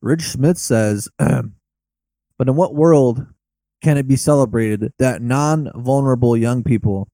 Rich 0.00 0.22
Smith 0.22 0.58
says, 0.58 1.08
but 1.18 2.48
in 2.48 2.56
what 2.56 2.74
world 2.74 3.26
can 3.82 3.96
it 3.98 4.08
be 4.08 4.16
celebrated 4.16 4.92
that 4.98 5.20
non 5.22 5.70
vulnerable 5.74 6.36
young 6.36 6.62
people 6.64 7.08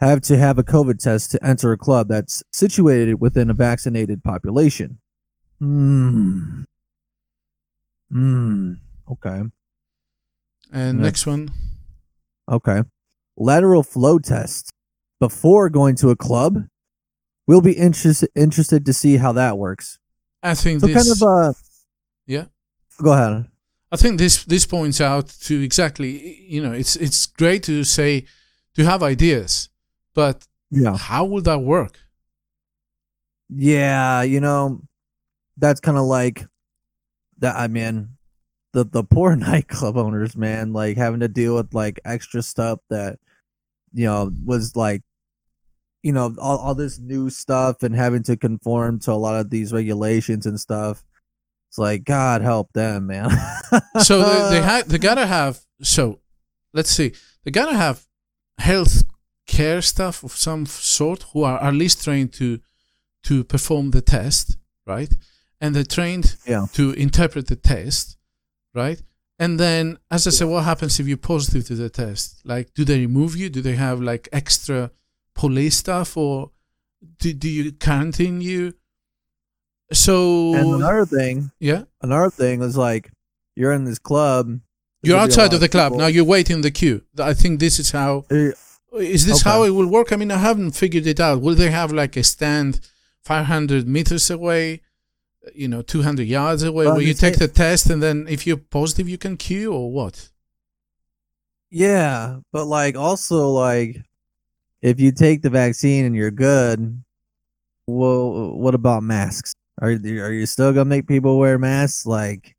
have 0.00 0.20
to 0.22 0.36
have 0.36 0.58
a 0.58 0.62
COVID 0.64 0.98
test 0.98 1.30
to 1.32 1.44
enter 1.44 1.72
a 1.72 1.76
club 1.78 2.08
that's 2.08 2.42
situated 2.52 3.20
within 3.20 3.50
a 3.50 3.54
vaccinated 3.54 4.22
population? 4.24 4.98
Hmm. 5.60 6.62
Hmm. 8.10 8.72
Okay. 9.10 9.42
And 10.72 11.00
next 11.00 11.26
one. 11.26 11.50
Okay. 12.50 12.82
Lateral 13.36 13.82
flow 13.82 14.18
test 14.18 14.72
before 15.20 15.68
going 15.70 15.94
to 15.96 16.10
a 16.10 16.16
club. 16.16 16.64
We'll 17.46 17.60
be 17.62 17.72
interested 17.72 18.28
interested 18.34 18.84
to 18.86 18.92
see 18.92 19.16
how 19.16 19.32
that 19.32 19.56
works. 19.58 19.98
I 20.42 20.54
think 20.54 20.80
So 20.80 20.86
this. 20.86 20.96
kind 20.96 21.10
of 21.10 21.22
uh 21.22 21.52
yeah. 22.26 22.44
go 23.02 23.12
ahead. 23.12 23.46
I 23.90 23.96
think 23.96 24.18
this 24.18 24.44
this 24.44 24.66
points 24.66 25.00
out 25.00 25.28
to 25.46 25.62
exactly 25.62 26.44
you 26.48 26.62
know 26.62 26.72
it's 26.72 26.96
it's 26.96 27.26
great 27.26 27.62
to 27.64 27.84
say 27.84 28.24
to 28.74 28.84
have 28.84 29.02
ideas, 29.02 29.70
but 30.14 30.46
Yeah. 30.70 30.96
how 30.96 31.24
will 31.24 31.42
that 31.42 31.60
work? 31.62 31.98
Yeah, 33.48 34.22
you 34.22 34.40
know, 34.40 34.82
that's 35.56 35.80
kind 35.80 35.96
of 35.96 36.04
like 36.04 36.46
that. 37.38 37.56
I 37.56 37.66
mean, 37.68 38.17
the 38.72 38.84
the 38.84 39.04
poor 39.04 39.34
nightclub 39.48 39.96
owners, 39.96 40.36
man, 40.36 40.72
like 40.72 40.96
having 40.96 41.20
to 41.20 41.28
deal 41.28 41.54
with 41.56 41.72
like 41.74 42.00
extra 42.04 42.42
stuff 42.42 42.80
that 42.90 43.18
you 43.92 44.04
know 44.04 44.30
was 44.44 44.76
like, 44.76 45.02
you 46.02 46.12
know, 46.12 46.34
all 46.38 46.58
all 46.58 46.74
this 46.74 46.98
new 46.98 47.30
stuff 47.30 47.82
and 47.82 47.94
having 47.94 48.22
to 48.24 48.36
conform 48.36 48.98
to 49.00 49.12
a 49.12 49.14
lot 49.14 49.40
of 49.40 49.50
these 49.50 49.72
regulations 49.72 50.46
and 50.46 50.58
stuff. 50.60 51.02
It's 51.70 51.78
like 51.78 52.04
God 52.04 52.42
help 52.42 52.72
them, 52.72 53.06
man. 53.08 53.30
So 54.02 54.18
they 54.22 54.58
they, 54.58 54.62
ha- 54.66 54.82
they 54.86 54.98
gotta 54.98 55.26
have 55.26 55.60
so 55.82 56.20
let's 56.74 56.90
see 56.90 57.12
they 57.44 57.50
gotta 57.50 57.76
have 57.76 58.04
health 58.58 59.02
care 59.46 59.80
staff 59.80 60.22
of 60.24 60.32
some 60.32 60.66
sort 60.66 61.24
who 61.32 61.42
are 61.42 61.62
at 61.62 61.72
least 61.74 62.04
trained 62.04 62.32
to 62.34 62.60
to 63.24 63.44
perform 63.44 63.90
the 63.90 64.00
test, 64.02 64.56
right? 64.86 65.12
And 65.60 65.74
they're 65.74 65.84
trained 65.84 66.36
Yeah. 66.46 66.66
to 66.74 66.92
interpret 66.92 67.48
the 67.48 67.56
test, 67.56 68.16
right? 68.78 69.00
And 69.40 69.60
then, 69.60 69.98
as 70.10 70.26
I 70.26 70.30
said, 70.30 70.48
what 70.48 70.64
happens 70.64 70.98
if 70.98 71.06
you're 71.06 71.16
positive 71.32 71.66
to 71.68 71.74
the 71.74 71.90
test? 71.90 72.40
Like, 72.44 72.72
do 72.74 72.84
they 72.84 72.98
remove 72.98 73.36
you? 73.36 73.48
Do 73.50 73.60
they 73.62 73.76
have 73.76 74.00
like 74.00 74.28
extra 74.32 74.90
police 75.34 75.76
stuff, 75.76 76.16
or 76.16 76.50
do, 77.20 77.32
do 77.32 77.48
you 77.48 77.72
quarantine 77.72 78.40
you? 78.40 78.72
So 79.92 80.54
and 80.54 80.74
another 80.74 81.06
thing, 81.06 81.50
yeah, 81.60 81.84
another 82.02 82.30
thing 82.30 82.62
is 82.62 82.76
like 82.76 83.10
you're 83.56 83.72
in 83.72 83.84
this 83.84 83.98
club. 83.98 84.48
you're 85.02 85.16
gonna 85.16 85.26
be 85.28 85.30
a 85.30 85.32
outside 85.32 85.54
of 85.54 85.60
the 85.60 85.68
club 85.68 85.92
people- 85.92 85.98
now. 86.00 86.06
You're 86.08 86.24
waiting 86.24 86.56
in 86.56 86.62
the 86.62 86.70
queue. 86.70 87.02
I 87.18 87.32
think 87.34 87.60
this 87.60 87.78
is 87.78 87.90
how 87.92 88.24
Eh, 88.30 88.50
is 88.98 89.24
this 89.24 89.40
Okay. 89.40 89.50
how 89.50 89.62
it 89.64 89.70
will 89.70 89.86
work? 89.86 90.12
I 90.12 90.16
mean, 90.16 90.30
I 90.30 90.38
haven't 90.38 90.72
figured 90.72 91.06
it 91.06 91.20
out. 91.20 91.40
Will 91.40 91.54
they 91.54 91.70
have 91.70 91.90
like 91.92 92.16
a 92.16 92.22
stand 92.24 92.80
500 93.22 93.86
meters 93.88 94.30
away, 94.30 94.82
you 95.54 95.68
know, 95.68 95.82
200 95.82 96.26
yards 96.26 96.62
away, 96.62 96.86
Well, 96.86 96.94
where 96.96 97.04
you 97.04 97.14
take 97.14 97.34
say- 97.34 97.46
the 97.46 97.52
test 97.52 97.90
and 97.90 98.02
then 98.02 98.26
if 98.28 98.46
you're 98.46 98.56
positive, 98.56 99.08
you 99.08 99.18
can 99.18 99.36
queue 99.36 99.72
or 99.72 99.90
what? 99.92 100.28
Yeah, 101.70 102.38
but 102.52 102.64
like 102.66 102.96
also 102.96 103.50
like 103.50 103.98
if 104.80 105.00
you 105.00 105.12
take 105.12 105.42
the 105.42 105.50
vaccine 105.50 106.04
and 106.04 106.14
you're 106.14 106.30
good, 106.30 107.02
well, 107.86 108.56
what 108.56 108.74
about 108.74 109.02
masks? 109.02 109.54
Are 109.80 109.90
you- 109.92 110.22
are 110.22 110.32
you 110.32 110.46
still 110.46 110.72
gonna 110.72 110.84
make 110.86 111.06
people 111.06 111.38
wear 111.38 111.58
masks? 111.58 112.06
Like, 112.06 112.54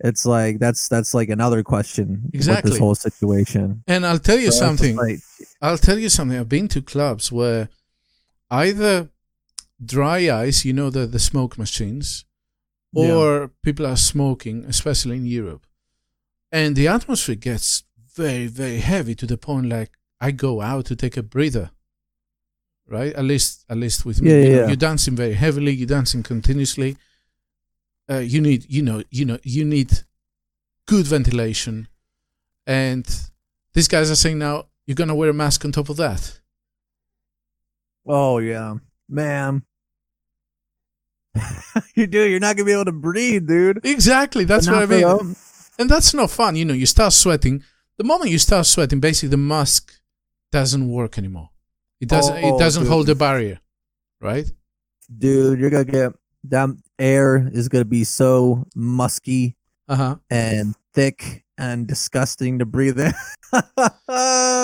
it's 0.00 0.24
like 0.26 0.58
that's 0.58 0.88
that's 0.88 1.14
like 1.14 1.28
another 1.30 1.62
question 1.62 2.22
with 2.26 2.34
Exactly. 2.34 2.70
this 2.70 2.78
whole 2.80 2.94
situation. 2.94 3.82
And 3.86 4.04
I'll 4.06 4.18
tell 4.18 4.38
you 4.38 4.50
So 4.52 4.58
something. 4.58 4.96
like- 4.96 5.20
I'll 5.60 5.78
tell 5.78 5.98
you 5.98 6.08
something. 6.08 6.38
I've 6.38 6.48
been 6.48 6.68
to 6.68 6.82
clubs 6.82 7.30
where 7.32 7.68
either 8.50 9.08
dry 9.84 10.30
ice, 10.30 10.64
you 10.64 10.72
know, 10.72 10.90
the, 10.90 11.06
the 11.06 11.18
smoke 11.18 11.58
machines, 11.58 12.24
Yeah. 12.92 13.14
or 13.14 13.48
people 13.62 13.86
are 13.86 13.96
smoking, 13.96 14.64
especially 14.64 15.16
in 15.16 15.26
Europe. 15.26 15.66
And 16.50 16.76
the 16.76 16.88
atmosphere 16.88 17.34
gets 17.36 17.84
very, 18.14 18.46
very 18.46 18.78
heavy 18.78 19.14
to 19.16 19.26
the 19.26 19.36
point 19.38 19.66
like 19.68 19.90
I 20.20 20.30
go 20.32 20.60
out 20.60 20.84
to 20.86 20.96
take 20.96 21.16
a 21.16 21.22
breather. 21.22 21.70
Right? 22.86 23.14
At 23.14 23.24
least 23.24 23.64
at 23.70 23.78
least 23.78 24.04
with 24.04 24.20
me. 24.20 24.30
Yeah, 24.30 24.36
you 24.36 24.48
know, 24.50 24.56
yeah. 24.60 24.66
You're 24.66 24.76
dancing 24.76 25.16
very 25.16 25.32
heavily, 25.34 25.72
you're 25.72 25.86
dancing 25.86 26.22
continuously. 26.22 26.96
Uh, 28.10 28.18
you 28.18 28.40
need 28.42 28.66
you 28.68 28.82
know, 28.82 29.02
you 29.10 29.24
know, 29.24 29.38
you 29.44 29.64
need 29.64 29.90
good 30.86 31.06
ventilation. 31.06 31.88
And 32.66 33.06
these 33.72 33.88
guys 33.88 34.10
are 34.10 34.16
saying 34.16 34.38
now 34.38 34.66
you're 34.86 34.94
gonna 34.96 35.14
wear 35.14 35.30
a 35.30 35.34
mask 35.34 35.64
on 35.64 35.72
top 35.72 35.88
of 35.88 35.96
that. 35.96 36.40
oh 38.06 38.38
yeah, 38.38 38.74
man. 39.08 39.62
you 41.94 42.06
do. 42.06 42.28
You're 42.28 42.40
not 42.40 42.56
gonna 42.56 42.66
be 42.66 42.72
able 42.72 42.84
to 42.86 42.92
breathe, 42.92 43.48
dude. 43.48 43.80
Exactly. 43.84 44.44
That's 44.44 44.66
what 44.68 44.76
I 44.82 44.86
mean. 44.86 45.00
them. 45.02 45.36
And 45.78 45.88
that's 45.88 46.12
not 46.14 46.30
fun. 46.30 46.56
You 46.56 46.64
know, 46.64 46.74
you 46.74 46.86
start 46.86 47.12
sweating. 47.12 47.62
The 47.98 48.04
moment 48.04 48.30
you 48.30 48.38
start 48.38 48.66
sweating, 48.66 49.00
basically 49.00 49.30
the 49.30 49.36
mask 49.38 49.92
doesn't 50.50 50.88
work 50.88 51.16
anymore. 51.18 51.50
It 52.00 52.08
doesn't. 52.08 52.36
Oh, 52.44 52.56
it 52.56 52.58
doesn't 52.58 52.82
dude. 52.84 52.92
hold 52.92 53.06
the 53.06 53.14
barrier, 53.14 53.60
right? 54.20 54.50
dude. 55.18 55.58
You're 55.58 55.70
gonna 55.70 55.84
get 55.84 56.12
that 56.44 56.70
air 56.98 57.48
is 57.52 57.68
gonna 57.68 57.84
be 57.84 58.04
so 58.04 58.64
musky 58.74 59.56
Uh 59.88 59.96
huh. 59.96 60.16
and 60.30 60.74
thick 60.94 61.44
and 61.58 61.86
disgusting 61.86 62.58
to 62.58 62.66
breathe 62.66 62.98
in. 62.98 63.12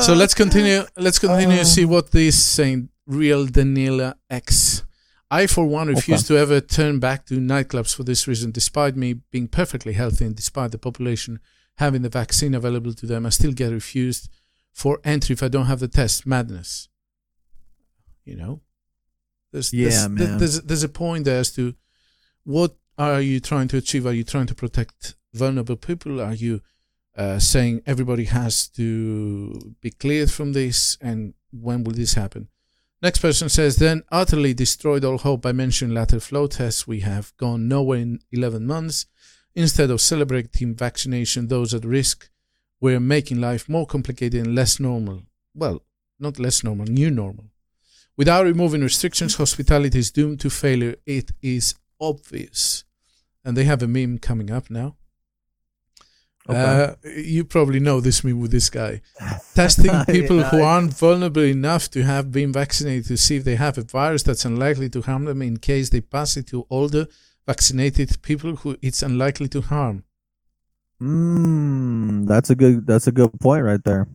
So 0.02 0.14
let's 0.16 0.34
continue. 0.34 0.84
Let's 0.96 1.18
continue 1.18 1.56
Uh. 1.56 1.60
to 1.60 1.64
see 1.76 1.84
what 1.84 2.10
this 2.10 2.42
saying. 2.42 2.88
Real 3.06 3.46
Danila 3.46 4.14
X. 4.30 4.82
I, 5.30 5.46
for 5.46 5.66
one, 5.66 5.88
refuse 5.88 6.22
to 6.24 6.38
ever 6.38 6.60
turn 6.60 7.00
back 7.00 7.26
to 7.26 7.34
nightclubs 7.34 7.94
for 7.94 8.02
this 8.02 8.26
reason. 8.26 8.50
Despite 8.50 8.96
me 8.96 9.14
being 9.30 9.48
perfectly 9.48 9.92
healthy 9.92 10.24
and 10.24 10.34
despite 10.34 10.72
the 10.72 10.78
population 10.78 11.40
having 11.76 12.02
the 12.02 12.08
vaccine 12.08 12.54
available 12.54 12.94
to 12.94 13.06
them, 13.06 13.26
I 13.26 13.28
still 13.28 13.52
get 13.52 13.72
refused 13.72 14.30
for 14.72 15.00
entry 15.04 15.34
if 15.34 15.42
I 15.42 15.48
don't 15.48 15.66
have 15.66 15.80
the 15.80 15.88
test. 15.88 16.26
Madness. 16.26 16.88
You 18.24 18.36
know, 18.36 18.60
there's 19.52 19.72
Yeah, 19.72 19.88
there's, 19.88 20.08
man. 20.08 20.38
There's 20.38 20.62
there's 20.62 20.82
a 20.82 20.88
point 20.88 21.24
there 21.24 21.40
as 21.40 21.52
to 21.52 21.74
what 22.44 22.76
are 22.96 23.20
you 23.20 23.40
trying 23.40 23.68
to 23.68 23.76
achieve? 23.76 24.06
Are 24.06 24.12
you 24.12 24.24
trying 24.24 24.46
to 24.46 24.54
protect 24.54 25.14
vulnerable 25.34 25.76
people? 25.76 26.20
Are 26.20 26.34
you 26.34 26.62
uh, 27.16 27.38
saying 27.38 27.82
everybody 27.86 28.24
has 28.24 28.68
to 28.68 29.74
be 29.80 29.90
cleared 29.90 30.30
from 30.30 30.52
this? 30.52 30.96
And 31.00 31.34
when 31.52 31.84
will 31.84 31.92
this 31.92 32.14
happen? 32.14 32.48
Next 33.00 33.20
person 33.20 33.48
says, 33.48 33.76
then 33.76 34.02
utterly 34.10 34.54
destroyed 34.54 35.04
all 35.04 35.18
hope 35.18 35.42
by 35.42 35.52
mentioning 35.52 35.94
lateral 35.94 36.20
flow 36.20 36.48
tests. 36.48 36.86
We 36.86 37.00
have 37.00 37.36
gone 37.36 37.68
nowhere 37.68 38.00
in 38.00 38.20
11 38.32 38.66
months. 38.66 39.06
Instead 39.54 39.90
of 39.90 40.00
celebrating 40.00 40.74
vaccination, 40.74 41.46
those 41.46 41.74
at 41.74 41.84
risk, 41.84 42.28
we're 42.80 43.00
making 43.00 43.40
life 43.40 43.68
more 43.68 43.86
complicated 43.86 44.44
and 44.44 44.54
less 44.54 44.80
normal. 44.80 45.22
Well, 45.54 45.82
not 46.18 46.40
less 46.40 46.64
normal, 46.64 46.86
new 46.86 47.10
normal. 47.10 47.46
Without 48.16 48.44
removing 48.44 48.82
restrictions, 48.82 49.36
hospitality 49.36 50.00
is 50.00 50.10
doomed 50.10 50.40
to 50.40 50.50
failure. 50.50 50.96
It 51.06 51.30
is 51.40 51.76
obvious. 52.00 52.82
And 53.44 53.56
they 53.56 53.64
have 53.64 53.82
a 53.82 53.88
meme 53.88 54.18
coming 54.18 54.50
up 54.50 54.70
now. 54.70 54.96
Uh, 56.48 56.94
you 57.04 57.44
probably 57.44 57.78
know 57.78 58.00
this 58.00 58.24
meme 58.24 58.40
with 58.40 58.50
this 58.50 58.70
guy. 58.70 59.02
Testing 59.54 60.04
people 60.06 60.42
who 60.42 60.62
aren't 60.62 60.94
vulnerable 60.94 61.44
enough 61.44 61.90
to 61.90 62.02
have 62.02 62.32
been 62.32 62.52
vaccinated 62.52 63.06
to 63.06 63.16
see 63.16 63.36
if 63.36 63.44
they 63.44 63.56
have 63.56 63.76
a 63.76 63.82
virus 63.82 64.22
that's 64.22 64.44
unlikely 64.44 64.88
to 64.90 65.02
harm 65.02 65.26
them 65.26 65.42
in 65.42 65.58
case 65.58 65.90
they 65.90 66.00
pass 66.00 66.36
it 66.36 66.46
to 66.48 66.66
older 66.70 67.06
vaccinated 67.48 68.20
people 68.22 68.56
who 68.56 68.76
it's 68.82 69.02
unlikely 69.02 69.48
to 69.48 69.60
harm. 69.62 70.04
Mm, 71.02 72.26
that's 72.26 72.50
a 72.50 72.54
good. 72.54 72.86
That's 72.86 73.06
a 73.06 73.12
good 73.12 73.32
point 73.40 73.64
right 73.64 73.82
there. 73.82 74.06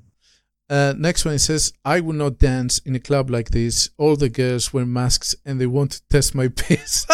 Uh, 0.70 0.94
next 0.98 1.26
one 1.26 1.36
it 1.36 1.40
says, 1.40 1.74
I 1.84 2.00
will 2.00 2.14
not 2.14 2.40
dance 2.40 2.80
in 2.80 2.96
a 2.96 3.00
club 3.00 3.30
like 3.30 3.52
this. 3.52 3.90
All 3.98 4.16
the 4.16 4.30
girls 4.30 4.74
wear 4.74 4.86
masks 4.86 5.36
and 5.46 5.60
they 5.60 5.68
want 5.68 5.92
to 5.92 6.02
test 6.10 6.34
my 6.34 6.48
piss. 6.64 7.06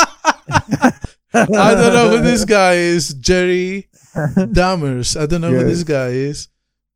I 1.33 1.73
don't 1.75 1.93
know 1.93 2.09
who 2.09 2.21
this 2.21 2.45
guy 2.45 2.73
is. 2.75 3.13
Jerry 3.15 3.88
Dammers. 4.53 5.15
I 5.19 5.25
don't 5.25 5.41
know 5.41 5.51
who 5.51 5.63
this 5.63 5.83
guy 5.83 6.09
is. 6.09 6.47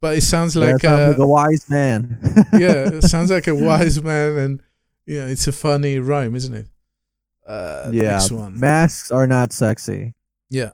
But 0.01 0.17
it 0.17 0.22
sounds 0.22 0.55
Yeah, 0.55 0.72
like, 0.74 0.82
sounds 0.82 1.01
uh, 1.01 1.08
like 1.10 1.17
a 1.17 1.27
wise 1.27 1.70
man. 1.70 2.17
yeah, 2.53 2.89
it 2.98 3.03
sounds 3.13 3.32
like 3.32 3.48
a 3.48 3.55
wise 3.55 4.03
man, 4.03 4.38
and 4.38 4.62
yeah, 5.05 5.27
it's 5.27 5.48
a 5.48 5.53
funny 5.53 5.98
rhyme, 6.00 6.36
isn't 6.36 6.53
it? 6.53 6.67
Uh, 7.48 7.89
yeah. 7.93 8.20
Masks 8.51 9.12
are 9.12 9.27
not 9.27 9.53
sexy. 9.53 10.13
yeah, 10.50 10.72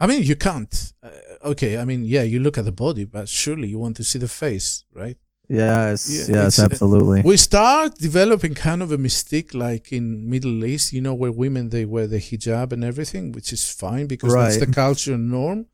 I 0.00 0.06
mean, 0.08 0.22
you 0.24 0.34
can't. 0.34 0.92
Uh, 1.02 1.10
okay, 1.52 1.78
I 1.78 1.84
mean, 1.84 2.04
yeah, 2.04 2.22
you 2.22 2.40
look 2.40 2.58
at 2.58 2.64
the 2.64 2.72
body, 2.72 3.04
but 3.04 3.28
surely 3.28 3.68
you 3.68 3.78
want 3.78 3.96
to 3.98 4.04
see 4.04 4.18
the 4.18 4.28
face, 4.28 4.84
right? 4.92 5.16
Yes, 5.48 6.08
Yeah, 6.08 6.34
yes, 6.42 6.58
uh, 6.58 6.64
absolutely. 6.64 7.22
We 7.22 7.36
start 7.36 7.96
developing 7.98 8.54
kind 8.54 8.82
of 8.82 8.90
a 8.90 8.98
mystique 8.98 9.54
like 9.54 9.92
in 9.92 10.28
Middle 10.28 10.64
East, 10.64 10.92
you 10.92 11.00
know, 11.00 11.14
where 11.14 11.30
women 11.30 11.68
they 11.68 11.84
wear 11.84 12.06
the 12.08 12.18
hijab 12.18 12.72
and 12.72 12.82
everything, 12.82 13.30
which 13.32 13.52
is 13.52 13.70
fine 13.70 14.06
because 14.06 14.32
that's 14.34 14.56
the 14.56 14.66
cultural 14.66 15.18
norm. 15.18 15.66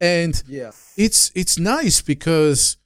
And 0.00 0.40
yeah. 0.46 0.70
it's 0.96 1.32
it's 1.34 1.58
nice 1.58 2.00
because 2.00 2.76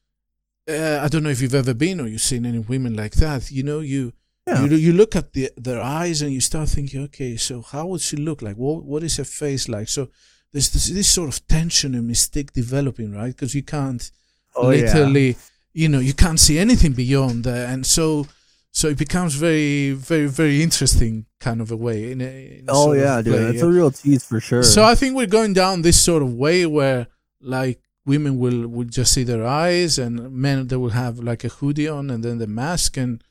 uh, 0.69 1.00
I 1.02 1.09
don't 1.09 1.23
know 1.23 1.31
if 1.31 1.40
you've 1.42 1.54
ever 1.54 1.75
been 1.75 2.00
or 2.00 2.07
you've 2.07 2.21
seen 2.23 2.47
any 2.47 2.59
women 2.59 2.95
like 2.97 3.12
that. 3.16 3.50
You 3.50 3.62
know, 3.62 3.81
you 3.81 4.12
Yeah. 4.47 4.64
you 4.64 4.76
you 4.76 4.92
look 4.92 5.14
at 5.16 5.33
the, 5.33 5.50
their 5.57 5.81
eyes 5.81 6.23
and 6.23 6.33
you 6.33 6.40
start 6.40 6.69
thinking, 6.69 7.02
okay, 7.04 7.37
so 7.37 7.62
how 7.62 7.87
would 7.88 8.00
she 8.00 8.16
look 8.16 8.42
like? 8.42 8.57
What 8.57 8.85
what 8.85 9.02
is 9.02 9.16
her 9.19 9.25
face 9.25 9.69
like? 9.69 9.88
So 9.88 10.09
there's 10.52 10.71
this, 10.71 10.88
this 10.88 11.09
sort 11.09 11.28
of 11.28 11.47
tension 11.47 11.95
and 11.95 12.11
mystique 12.11 12.52
developing, 12.52 13.12
right? 13.14 13.35
Because 13.35 13.54
you 13.54 13.62
can't 13.62 14.11
Oh, 14.54 14.71
yeah. 14.71 14.83
literally, 14.83 15.37
you 15.73 15.88
know, 15.88 16.00
you 16.00 16.12
can't 16.14 16.38
see 16.40 16.59
anything 16.59 16.92
beyond 16.92 17.45
that, 17.45 17.71
and 17.71 17.87
so 17.87 18.26
so 18.71 18.88
it 18.88 18.99
becomes 18.99 19.35
very 19.35 19.92
very 19.92 20.26
very 20.28 20.62
interesting 20.62 21.26
kind 21.42 21.61
of 21.61 21.70
a 21.70 21.76
way. 21.76 22.12
In 22.12 22.20
a, 22.20 22.58
in 22.61 22.64
a 22.68 22.72
Oh 22.72 22.92
yeah, 22.92 23.20
dude. 23.20 23.34
It's 23.50 23.62
yeah. 23.62 23.68
a 23.68 23.72
real 23.78 23.90
tease 23.90 24.25
for 24.25 24.40
sure. 24.40 24.62
So 24.62 24.84
I 24.84 24.94
think 24.94 25.16
we're 25.16 25.34
going 25.38 25.52
down 25.52 25.82
this 25.82 26.00
sort 26.00 26.22
of 26.22 26.32
way 26.34 26.64
where 26.66 27.08
like 27.40 27.80
women 28.06 28.38
will 28.38 28.66
will 28.68 28.90
just 28.99 29.12
see 29.12 29.25
their 29.25 29.44
eyes 29.46 29.99
and 29.99 30.32
men 30.32 30.66
they 30.68 30.76
will 30.76 30.96
have 31.04 31.18
like 31.18 31.44
a 31.44 31.49
hoodie 31.49 31.88
on 31.88 32.11
and 32.11 32.25
then 32.25 32.38
the 32.38 32.46
mask 32.46 32.96
and 32.96 33.22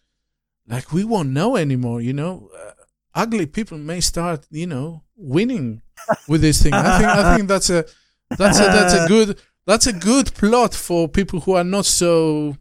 like 0.67 0.91
we 0.91 1.03
won't 1.03 1.29
know 1.29 1.55
anymore, 1.55 2.01
you 2.01 2.13
know. 2.13 2.49
Uh, 2.55 2.71
ugly 3.15 3.45
people 3.45 3.77
may 3.77 4.01
start, 4.01 4.45
you 4.51 4.67
know, 4.67 5.03
winning 5.15 5.81
with 6.27 6.41
this 6.41 6.61
thing. 6.61 6.73
I 6.73 6.97
think 6.97 7.09
I 7.09 7.35
think 7.35 7.47
that's 7.47 7.69
a 7.69 7.85
that's 8.37 8.59
a 8.59 8.63
that's 8.63 8.93
a 8.93 9.07
good 9.13 9.39
that's 9.65 9.87
a 9.87 9.93
good 9.93 10.33
plot 10.33 10.73
for 10.73 11.07
people 11.07 11.39
who 11.41 11.53
are 11.53 11.63
not 11.63 11.85
so 11.85 12.57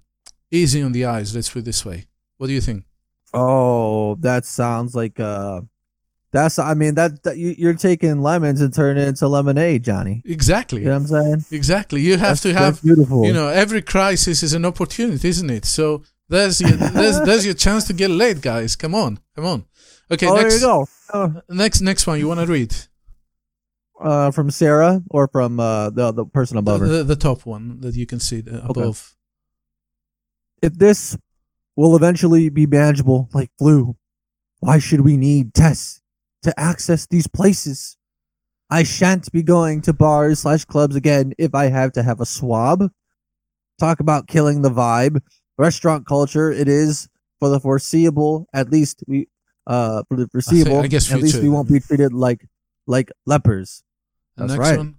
easy 0.51 0.83
on 0.83 0.93
the 0.93 1.05
eyes, 1.05 1.35
let's 1.35 1.49
put 1.49 1.61
it 1.61 1.65
this 1.65 1.85
way. 1.85 2.07
What 2.37 2.49
do 2.49 2.53
you 2.53 2.61
think? 2.61 2.85
Oh, 3.33 4.17
that 4.17 4.45
sounds 4.47 4.95
like 4.95 5.21
uh 5.21 5.61
that's 6.33 6.59
I 6.59 6.75
mean 6.75 6.95
that, 6.95 7.25
that 7.25 7.39
you, 7.39 7.55
you're 7.59 7.75
taking 7.75 8.23
lemons 8.23 8.61
and 8.61 8.73
turning 8.73 9.03
it 9.03 9.09
into 9.09 9.27
lemonade, 9.27 9.83
Johnny. 9.85 10.23
Exactly. 10.25 10.81
You 10.81 10.87
know 10.87 10.93
what 10.93 11.01
I'm 11.01 11.07
saying? 11.07 11.45
Exactly. 11.51 12.03
You 12.03 12.13
have 12.13 12.41
That's- 12.41 12.43
to 12.43 12.55
have 12.55 12.83
beautiful. 12.83 13.25
you 13.27 13.33
know 13.33 13.49
every 13.49 13.83
crisis 13.83 14.43
is 14.43 14.53
an 14.53 14.65
opportunity 14.65 15.29
isn't 15.29 15.51
it 15.51 15.65
so 15.65 16.03
there's 16.29 16.61
your 16.61 16.71
there's, 16.71 17.21
there's 17.25 17.45
your 17.45 17.55
chance 17.55 17.85
to 17.89 17.93
get 17.93 18.11
laid 18.11 18.43
guys 18.43 18.77
come 18.77 18.95
on 18.95 19.19
come 19.35 19.45
on 19.45 19.65
okay 20.11 20.29
oh, 20.29 20.35
there 20.35 20.45
next 20.45 20.61
you 20.61 20.67
go. 20.67 20.87
Uh, 21.13 21.31
next 21.49 21.81
next 21.81 22.07
one 22.07 22.19
you 22.21 22.29
want 22.29 22.39
to 22.41 22.47
read 22.47 22.75
uh, 24.01 24.31
from 24.31 24.51
Sarah 24.51 25.03
or 25.11 25.29
from 25.29 25.59
uh, 25.61 25.91
the 25.91 26.13
the 26.13 26.25
person 26.25 26.55
the, 26.55 26.61
above 26.61 26.81
her. 26.81 26.87
the, 26.87 27.05
the 27.05 27.17
top 27.17 27.45
one 27.45 27.81
that 27.81 27.97
you 27.97 28.07
can 28.07 28.21
see 28.21 28.41
the, 28.41 28.65
above 28.65 29.17
if 30.63 30.75
this 30.75 31.19
will 31.77 31.97
eventually 31.97 32.49
be 32.49 32.67
manageable 32.67 33.29
like 33.33 33.51
flu, 33.59 33.97
why 34.61 34.79
should 34.79 35.01
we 35.01 35.17
need 35.17 35.55
tests 35.55 36.01
to 36.43 36.59
access 36.59 37.07
these 37.07 37.27
places? 37.27 37.97
I 38.71 38.85
shan't 38.85 39.31
be 39.33 39.43
going 39.43 39.81
to 39.83 39.93
bars 39.93 40.41
slash 40.41 40.65
clubs 40.65 40.95
again 40.95 41.33
if 41.39 41.55
I 41.55 41.67
have 41.67 41.93
to 41.93 42.03
have 42.03 42.21
a 42.21 42.27
swab. 42.27 42.91
Talk 43.79 44.01
about 44.01 44.29
killing 44.29 44.63
the 44.63 44.71
vibe. 44.71 45.21
Restaurant 45.59 46.07
culture, 46.07 46.53
it 46.53 46.69
is 46.69 47.09
for 47.39 47.49
the 47.49 47.59
foreseeable. 47.59 48.47
At 48.55 48.71
least 48.71 49.03
we, 49.09 49.29
uh, 49.67 50.03
for 50.09 50.17
the 50.17 50.29
foreseeable. 50.29 50.81
I 50.81 50.87
guess 50.87 51.11
at 51.13 51.21
least 51.21 51.43
we 51.43 51.49
won't 51.49 51.69
be 51.69 51.81
treated 51.81 52.13
like 52.13 52.47
like 52.87 53.11
lepers. 53.27 53.83
That's 54.37 54.53
next 54.53 54.59
right. 54.59 54.79
one 54.79 54.97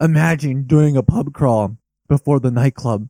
Imagine 0.00 0.64
doing 0.64 0.96
a 0.96 1.02
pub 1.02 1.32
crawl 1.32 1.76
before 2.08 2.40
the 2.40 2.50
nightclub. 2.50 3.08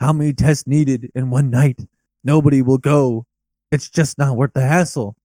How 0.00 0.12
many 0.12 0.32
tests 0.32 0.66
needed 0.66 1.10
in 1.14 1.30
one 1.30 1.50
night? 1.50 1.80
Nobody 2.24 2.62
will 2.62 2.78
go. 2.78 3.26
It's 3.72 3.88
just 3.88 4.18
not 4.18 4.36
worth 4.36 4.52
the 4.54 4.62
hassle. 4.62 5.16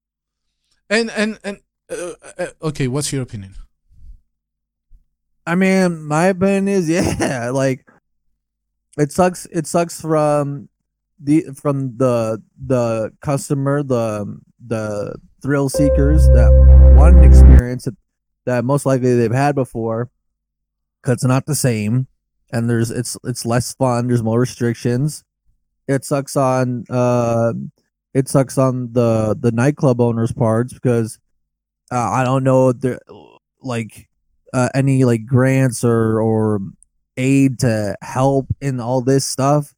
and 0.90 1.10
and 1.12 1.40
and 1.44 1.60
uh, 1.90 2.14
uh, 2.38 2.48
okay 2.64 2.88
what's 2.88 3.12
your 3.14 3.22
opinion 3.22 3.56
I 5.46 5.56
mean, 5.56 6.04
my 6.04 6.28
opinion 6.28 6.68
is 6.68 6.90
yeah, 7.20 7.50
like 7.50 7.88
it 8.98 9.12
sucks. 9.12 9.48
It 9.52 9.68
sucks 9.68 10.00
from 10.00 10.70
the 11.20 11.46
from 11.56 11.98
the 11.98 12.42
the 12.64 13.12
customer, 13.22 13.84
the 13.84 14.40
the 14.66 15.16
thrill 15.42 15.70
seekers 15.70 16.28
that 16.28 16.52
want 16.96 17.18
an 17.18 17.24
experience 17.24 17.86
that, 17.86 17.96
that 18.46 18.64
most 18.64 18.86
likely 18.86 19.16
they've 19.16 19.32
had 19.32 19.56
before, 19.56 20.10
because 21.02 21.16
it's 21.16 21.24
not 21.26 21.48
the 21.48 21.56
same, 21.56 22.08
and 22.52 22.70
there's 22.70 22.92
it's 22.92 23.18
it's 23.24 23.46
less 23.46 23.74
fun. 23.74 24.08
There's 24.08 24.24
more 24.24 24.40
restrictions. 24.40 25.24
It 25.88 26.06
sucks 26.06 26.36
on 26.36 26.86
uh, 26.90 27.54
it 28.14 28.28
sucks 28.28 28.58
on 28.58 28.94
the 28.94 29.36
the 29.40 29.52
nightclub 29.52 30.02
owners' 30.02 30.34
parts 30.34 30.74
because 30.74 31.20
uh, 31.92 32.10
I 32.12 32.24
don't 32.24 32.44
know 32.44 32.70
if 32.70 32.80
they're 32.80 33.00
like 33.62 34.10
uh, 34.54 34.70
any 34.74 35.04
like 35.04 35.26
grants 35.26 35.84
or 35.84 36.22
or 36.22 36.60
aid 37.18 37.60
to 37.60 37.96
help 38.02 38.48
in 38.62 38.80
all 38.80 39.02
this 39.02 39.26
stuff 39.26 39.74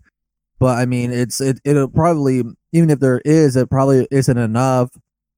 but 0.59 0.77
i 0.77 0.85
mean 0.85 1.11
it's 1.11 1.41
it 1.41 1.59
it'll 1.65 1.87
probably 1.87 2.43
even 2.71 2.89
if 2.89 2.99
there 2.99 3.21
is 3.25 3.55
it 3.55 3.69
probably 3.69 4.07
isn't 4.11 4.37
enough 4.37 4.91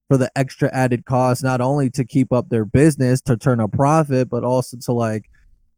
for 0.08 0.17
the 0.17 0.30
extra 0.36 0.69
added 0.74 1.06
cost 1.06 1.41
not 1.41 1.62
only 1.62 1.89
to 1.89 2.04
keep 2.04 2.34
up 2.34 2.50
their 2.50 2.65
business 2.65 3.21
to 3.21 3.38
turn 3.38 3.62
a 3.62 3.67
profit 3.67 4.30
but 4.30 4.43
also 4.43 4.78
to 4.78 4.91
like 4.91 5.30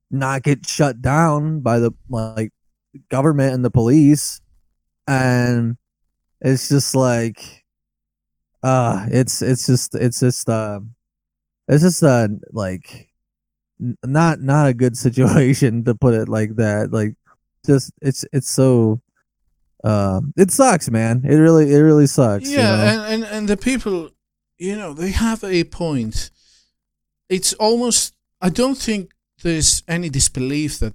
not 0.10 0.43
get 0.43 0.65
shut 0.65 1.02
down 1.02 1.60
by 1.62 1.80
the 1.80 1.91
like 2.10 2.52
government 3.10 3.54
and 3.54 3.63
the 3.65 3.72
police. 3.72 4.41
And 5.08 5.78
it's 6.41 6.70
just 6.70 6.96
like 6.96 7.65
uh 8.63 9.06
it's 9.10 9.41
it's 9.41 9.65
just 9.65 9.96
it's 9.96 10.20
just 10.20 10.50
uh 10.50 10.80
it's 11.67 11.84
just 11.84 12.04
uh 12.04 12.28
like 12.52 13.10
n- 13.82 13.98
not 14.04 14.41
not 14.41 14.67
a 14.67 14.74
good 14.74 14.98
situation 15.06 15.84
to 15.86 15.96
put 15.96 16.13
it 16.13 16.30
like 16.30 16.56
that. 16.56 16.91
Like 16.91 17.15
just 17.65 17.91
it's 18.02 18.26
it's 18.34 18.50
so 18.50 19.02
um 19.84 20.34
it 20.38 20.52
sucks 20.52 20.89
man. 20.89 21.24
It 21.26 21.36
really 21.36 21.74
it 21.74 21.80
really 21.80 22.08
sucks 22.08 22.50
you 22.50 22.58
yeah 22.58 22.76
know? 22.76 22.84
and, 22.84 23.02
and 23.02 23.24
and 23.24 23.48
the 23.50 23.58
people 23.58 24.10
you 24.58 24.76
know 24.76 24.93
they 24.93 25.12
have 25.12 25.43
a 25.43 25.63
point. 25.65 26.32
It's 27.30 27.54
almost 27.54 28.15
i 28.39 28.50
don't 28.50 28.78
think 28.78 29.12
there's 29.43 29.84
any 29.88 30.10
disbelief 30.10 30.80
that 30.80 30.93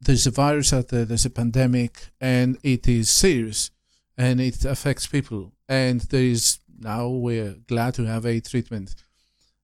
there's 0.00 0.26
a 0.26 0.30
virus 0.30 0.72
out 0.72 0.88
there 0.88 1.04
there's 1.04 1.26
a 1.26 1.30
pandemic 1.30 2.10
and 2.20 2.58
it 2.62 2.88
is 2.88 3.08
serious 3.08 3.70
and 4.16 4.40
it 4.40 4.64
affects 4.64 5.06
people. 5.06 5.52
And 5.68 6.00
there 6.02 6.22
is 6.22 6.58
now 6.78 7.08
we're 7.08 7.56
glad 7.66 7.94
to 7.94 8.04
have 8.04 8.24
a 8.26 8.40
treatment 8.40 8.94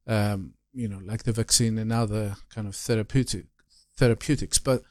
um, 0.06 0.54
you 0.72 0.88
know 0.88 1.00
like 1.04 1.24
the 1.24 1.32
vaccine 1.32 1.78
and 1.78 1.92
other 1.92 2.36
kind 2.54 2.66
of 2.66 2.74
therapeutic 2.74 3.46
therapeutics. 3.96 4.58
But 4.58 4.82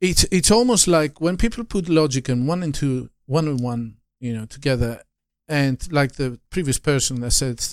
it's 0.00 0.24
it's 0.30 0.50
almost 0.50 0.88
like 0.88 1.20
when 1.20 1.36
people 1.36 1.64
put 1.64 1.88
logic 1.88 2.28
and 2.28 2.48
one 2.48 2.62
into 2.62 3.10
one 3.26 3.48
and 3.48 3.60
one 3.60 3.96
you 4.20 4.34
know 4.34 4.46
together 4.46 5.02
and 5.48 5.90
like 5.92 6.12
the 6.12 6.38
previous 6.50 6.78
person 6.78 7.20
that 7.20 7.30
said 7.30 7.64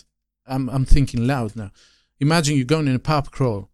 i'm 0.47 0.69
i'm 0.69 0.85
thinking 0.85 1.25
loud 1.27 1.55
now. 1.55 1.71
Imagine 2.19 2.55
you're 2.55 2.65
going 2.65 2.87
in 2.87 2.95
a 2.95 2.99
pub 2.99 3.31
crawl 3.31 3.69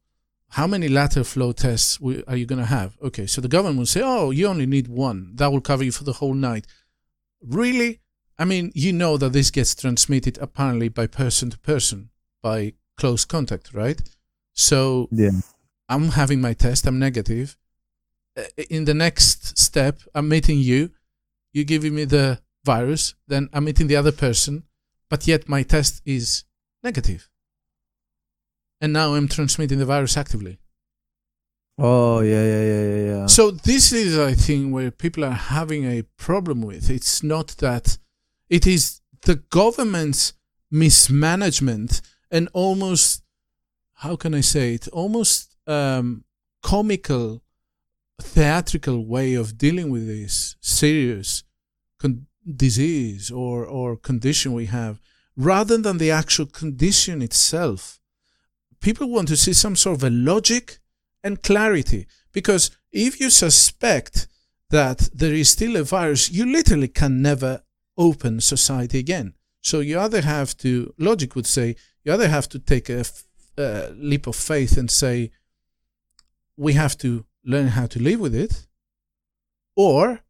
how 0.52 0.68
many 0.68 0.88
lateral 0.90 1.26
flow 1.26 1.52
tests 1.52 2.00
are 2.28 2.36
you 2.36 2.46
going 2.46 2.60
to 2.60 2.66
have 2.66 2.98
okay 3.02 3.26
so 3.26 3.42
the 3.42 3.48
government 3.48 3.78
will 3.80 3.86
say 3.86 4.02
oh 4.04 4.32
you 4.32 4.48
only 4.48 4.66
need 4.66 4.88
one 4.88 5.32
that 5.36 5.52
will 5.52 5.62
cover 5.62 5.84
you 5.84 5.92
for 5.92 6.04
the 6.04 6.14
whole 6.14 6.34
night 6.34 6.66
really 7.42 8.00
i 8.38 8.46
mean 8.46 8.72
you 8.76 8.92
know 8.94 9.18
that 9.18 9.34
this 9.34 9.52
gets 9.52 9.74
transmitted 9.76 10.38
apparently 10.40 10.90
by 10.90 11.08
person 11.08 11.50
to 11.50 11.58
person 11.60 12.10
by 12.42 12.74
close 12.98 13.26
contact 13.26 13.74
right 13.74 14.02
so 14.54 15.08
yeah 15.12 15.32
I'm 15.92 16.12
having 16.12 16.40
my 16.40 16.54
test, 16.54 16.88
I'm 16.88 17.00
negative. 17.00 17.58
Uh, 18.38 18.44
In 18.70 18.86
the 18.86 18.94
next 18.94 19.58
step, 19.58 20.00
I'm 20.16 20.30
meeting 20.30 20.60
you. 20.60 20.92
You're 21.52 21.66
giving 21.66 21.94
me 21.94 22.06
the 22.06 22.40
virus, 22.64 23.14
then 23.28 23.50
I'm 23.52 23.66
meeting 23.66 23.88
the 23.88 23.98
other 23.98 24.14
person, 24.14 24.64
but 25.10 25.28
yet 25.28 25.50
my 25.50 25.64
test 25.64 26.02
is 26.06 26.46
negative. 26.82 27.28
And 28.82 28.91
now 28.94 29.13
I'm 29.13 29.28
transmitting 29.28 29.80
the 29.80 29.86
virus 29.86 30.17
actively. 30.17 30.58
oh 31.78 32.20
yeah 32.22 32.44
yeah 32.54 32.63
yeah 32.72 32.84
yeah 32.84 33.06
yeah 33.12 33.26
So 33.28 33.52
this 33.52 33.91
is, 33.91 34.17
I 34.17 34.34
think, 34.34 34.74
where 34.74 34.91
people 34.91 35.24
are 35.24 35.32
having 35.58 35.86
a 35.86 36.04
problem 36.17 36.62
with. 36.62 36.89
It's 36.89 37.24
not 37.24 37.48
that 37.60 37.98
it 38.50 38.65
is 38.67 39.02
the 39.22 39.36
government's 39.36 40.34
mismanagement 40.70 42.02
and 42.30 42.50
almost, 42.54 43.24
how 43.94 44.15
can 44.15 44.34
I 44.34 44.41
say 44.41 44.74
it, 44.76 44.88
almost 44.89 45.56
um, 45.67 46.24
comical, 46.63 47.41
theatrical 48.22 49.06
way 49.06 49.34
of 49.36 49.58
dealing 49.58 49.89
with 49.89 50.08
this 50.08 50.56
serious 50.60 51.44
con- 52.00 52.28
disease 52.65 53.32
or 53.32 53.65
or 53.65 53.96
condition 53.96 54.54
we 54.54 54.65
have, 54.67 55.00
rather 55.36 55.78
than 55.78 55.98
the 55.98 56.12
actual 56.12 56.46
condition 56.46 57.22
itself. 57.22 58.01
People 58.82 59.10
want 59.10 59.28
to 59.30 59.38
see 59.38 59.54
some 59.54 59.76
sort 59.76 59.98
of 59.98 60.04
a 60.04 60.10
logic 60.10 60.80
and 61.24 61.41
clarity 61.41 62.08
because 62.32 62.72
if 62.91 63.20
you 63.20 63.30
suspect 63.30 64.28
that 64.70 65.10
there 65.13 65.34
is 65.34 65.50
still 65.50 65.76
a 65.76 65.84
virus, 65.84 66.32
you 66.32 66.46
literally 66.46 66.88
can 66.88 67.22
never 67.22 67.63
open 67.98 68.41
society 68.41 69.00
again. 69.00 69.34
So 69.62 69.80
you 69.80 70.00
either 70.00 70.22
have 70.22 70.58
to, 70.58 70.94
logic 70.98 71.36
would 71.36 71.46
say, 71.46 71.76
you 72.04 72.13
either 72.13 72.28
have 72.28 72.50
to 72.50 72.60
take 72.60 72.89
a 72.89 73.06
leap 73.96 74.28
of 74.28 74.36
faith 74.36 74.78
and 74.78 74.89
say, 74.89 75.32
we 76.58 76.74
have 76.74 76.98
to 77.00 77.26
learn 77.46 77.67
how 77.67 77.86
to 77.88 78.02
live 78.02 78.20
with 78.20 78.36
it, 78.36 78.67
or 79.76 80.22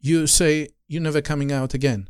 you 0.00 0.26
say, 0.26 0.68
you're 0.88 1.02
never 1.02 1.20
coming 1.20 1.52
out 1.52 1.74
again. 1.74 2.08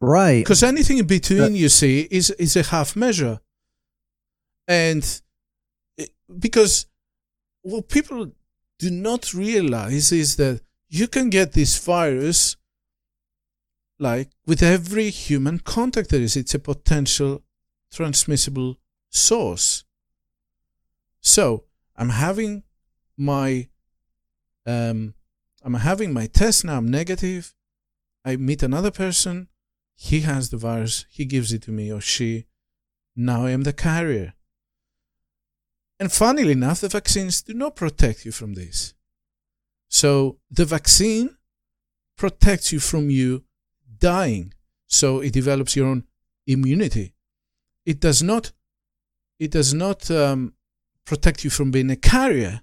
Right. 0.00 0.44
Because 0.44 0.62
anything 0.62 0.98
in 0.98 1.06
between, 1.06 1.42
Uh, 1.42 1.48
you 1.48 1.68
see, 1.68 2.08
is 2.10 2.30
is 2.38 2.56
a 2.56 2.62
half 2.62 2.96
measure, 2.96 3.40
and 4.68 5.22
it- 5.96 6.14
because 6.38 6.86
what 7.62 7.88
people 7.88 8.32
do 8.78 8.90
not 8.90 9.34
realize 9.34 10.12
is 10.12 10.36
that 10.36 10.60
you 10.88 11.08
can 11.08 11.30
get 11.30 11.52
this 11.52 11.78
virus 11.78 12.56
like 13.98 14.30
with 14.46 14.62
every 14.62 15.10
human 15.10 15.58
contact 15.58 16.10
there 16.10 16.20
is. 16.20 16.36
It's 16.36 16.54
a 16.54 16.58
potential 16.58 17.42
transmissible 17.92 18.76
source. 19.10 19.84
So 21.20 21.64
I'm 21.96 22.10
having 22.10 22.62
my 23.16 23.68
um, 24.66 25.14
I'm 25.62 25.74
having 25.74 26.12
my 26.12 26.26
test 26.26 26.64
now. 26.64 26.76
I'm 26.76 26.90
negative. 26.90 27.54
I 28.24 28.36
meet 28.36 28.62
another 28.62 28.90
person. 28.90 29.48
He 29.96 30.20
has 30.20 30.50
the 30.50 30.56
virus. 30.56 31.06
He 31.08 31.24
gives 31.24 31.52
it 31.52 31.62
to 31.62 31.70
me 31.70 31.92
or 31.92 32.00
she. 32.00 32.46
Now 33.14 33.46
I 33.46 33.50
am 33.50 33.62
the 33.62 33.72
carrier. 33.72 34.34
And 35.98 36.12
funnily 36.12 36.52
enough, 36.52 36.80
the 36.80 36.88
vaccines 36.88 37.42
do 37.42 37.54
not 37.54 37.76
protect 37.76 38.24
you 38.24 38.32
from 38.32 38.54
this. 38.54 38.94
So 39.88 40.38
the 40.50 40.64
vaccine 40.64 41.36
protects 42.16 42.72
you 42.72 42.80
from 42.80 43.10
you 43.10 43.44
dying. 43.98 44.52
So 44.86 45.20
it 45.20 45.32
develops 45.32 45.74
your 45.74 45.86
own 45.86 46.04
immunity. 46.46 47.14
It 47.84 48.00
does 48.00 48.22
not. 48.22 48.52
It 49.38 49.50
does 49.50 49.72
not 49.74 50.10
um, 50.10 50.54
protect 51.04 51.44
you 51.44 51.50
from 51.50 51.70
being 51.70 51.90
a 51.90 51.96
carrier, 51.96 52.62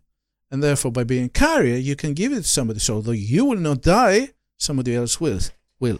and 0.52 0.62
therefore, 0.62 0.91
by 0.91 1.04
being 1.04 1.26
a 1.26 1.30
carrier, 1.30 1.78
you 1.78 1.96
can 1.96 2.13
give 2.13 2.32
it 2.32 2.41
to 2.41 2.43
somebody. 2.43 2.80
So 2.80 2.96
although 2.96 3.12
you 3.12 3.46
will 3.46 3.58
not 3.58 3.82
die, 3.82 4.30
somebody 4.58 4.96
else 4.96 5.19
will. 5.19 5.39
Will. 5.80 6.00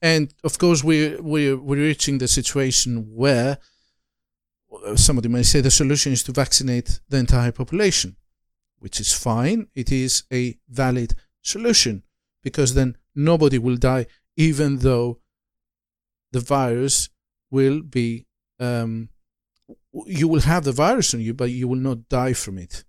And 0.00 0.32
of 0.44 0.58
course, 0.58 0.82
we're, 0.82 1.20
we're, 1.20 1.56
we're 1.56 1.82
reaching 1.82 2.18
the 2.18 2.28
situation 2.28 3.14
where 3.14 3.58
somebody 4.96 5.28
may 5.28 5.42
say 5.42 5.60
the 5.60 5.70
solution 5.70 6.12
is 6.12 6.22
to 6.24 6.32
vaccinate 6.32 7.00
the 7.08 7.16
entire 7.18 7.52
population, 7.52 8.16
which 8.78 9.00
is 9.00 9.12
fine. 9.12 9.68
It 9.74 9.90
is 9.92 10.24
a 10.32 10.58
valid 10.68 11.14
solution 11.42 12.02
because 12.42 12.74
then 12.74 12.96
nobody 13.14 13.58
will 13.58 13.76
die, 13.76 14.06
even 14.36 14.78
though 14.78 15.18
the 16.32 16.40
virus 16.40 17.08
will 17.50 17.82
be, 17.82 18.26
um, 18.60 19.08
you 20.06 20.28
will 20.28 20.40
have 20.40 20.64
the 20.64 20.72
virus 20.72 21.12
on 21.14 21.20
you, 21.20 21.34
but 21.34 21.50
you 21.50 21.66
will 21.68 21.76
not 21.76 22.08
die 22.08 22.32
from 22.32 22.58
it. 22.58 22.84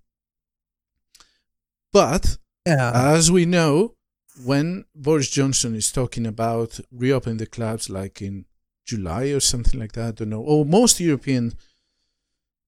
But 1.91 2.37
Yeah. 2.65 2.91
as 2.93 3.31
we 3.31 3.45
know, 3.45 3.95
when 4.45 4.85
Boris 4.95 5.29
Johnson 5.29 5.75
is 5.75 5.91
talking 5.91 6.25
about 6.25 6.79
reopening 6.91 7.37
the 7.37 7.47
clubs 7.47 7.89
like 7.89 8.21
in 8.21 8.45
July 8.85 9.25
or 9.25 9.39
something 9.39 9.79
like 9.79 9.93
that, 9.93 10.07
I 10.07 10.11
don't 10.11 10.29
know, 10.29 10.41
or 10.41 10.65
most 10.65 10.99
European 10.99 11.53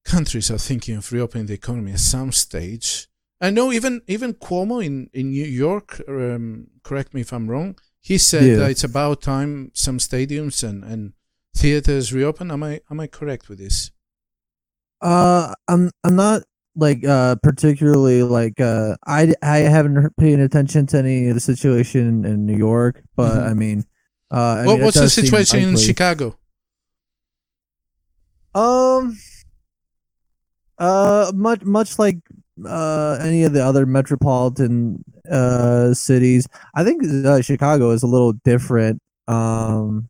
countries 0.05 0.51
are 0.51 0.57
thinking 0.57 0.97
of 0.97 1.11
reopening 1.11 1.47
the 1.47 1.53
economy 1.53 1.91
at 1.93 1.99
some 1.99 2.31
stage. 2.31 3.07
I 3.41 3.49
know 3.49 3.71
even 3.71 4.01
even 4.07 4.33
Cuomo 4.33 4.83
in, 4.85 5.09
in 5.13 5.31
New 5.31 5.45
York, 5.45 6.01
um, 6.07 6.67
correct 6.83 7.13
me 7.13 7.21
if 7.21 7.33
I'm 7.33 7.49
wrong, 7.49 7.77
he 7.99 8.17
said 8.17 8.43
Yeah. 8.43 8.55
that 8.57 8.71
it's 8.71 8.83
about 8.83 9.21
time 9.21 9.71
some 9.73 9.97
stadiums 9.97 10.63
and, 10.67 10.83
and 10.83 11.13
theaters 11.55 12.13
reopen. 12.13 12.51
Am 12.51 12.63
I 12.63 12.81
am 12.89 12.99
I 12.99 13.07
correct 13.07 13.49
with 13.49 13.59
this? 13.59 13.91
Uh, 15.01 15.53
I'm 15.67 15.91
I'm 16.05 16.15
not 16.15 16.43
like 16.75 17.05
uh 17.05 17.35
particularly 17.43 18.23
like 18.23 18.59
uh 18.61 18.95
I 19.05 19.33
I 19.43 19.57
haven't 19.57 20.15
paid 20.17 20.39
attention 20.39 20.87
to 20.87 20.97
any 20.99 21.27
of 21.27 21.35
the 21.35 21.41
situation 21.41 22.23
in 22.25 22.45
New 22.45 22.57
York, 22.57 23.03
but 23.15 23.33
Mhm. 23.35 23.49
I 23.49 23.53
mean, 23.53 23.85
uh, 24.31 24.35
I 24.35 24.65
what, 24.65 24.75
mean, 24.75 24.85
what's 24.85 24.99
the 24.99 25.09
situation 25.09 25.59
in. 25.59 25.77
Chicago? 25.77 26.37
Um, 28.55 29.17
uh, 30.79 31.31
much 31.35 31.63
much 31.63 31.99
like 31.99 32.17
uh 32.67 33.17
any 33.21 33.43
of 33.43 33.53
the 33.53 33.63
other 33.65 33.85
metropolitan 33.85 35.03
uh 35.29 35.93
cities, 35.93 36.47
I 36.75 36.83
think 36.83 37.03
uh, 37.25 37.41
Chicago 37.41 37.91
is 37.91 38.03
a 38.03 38.07
little 38.07 38.33
different. 38.33 39.01
Um, 39.27 40.09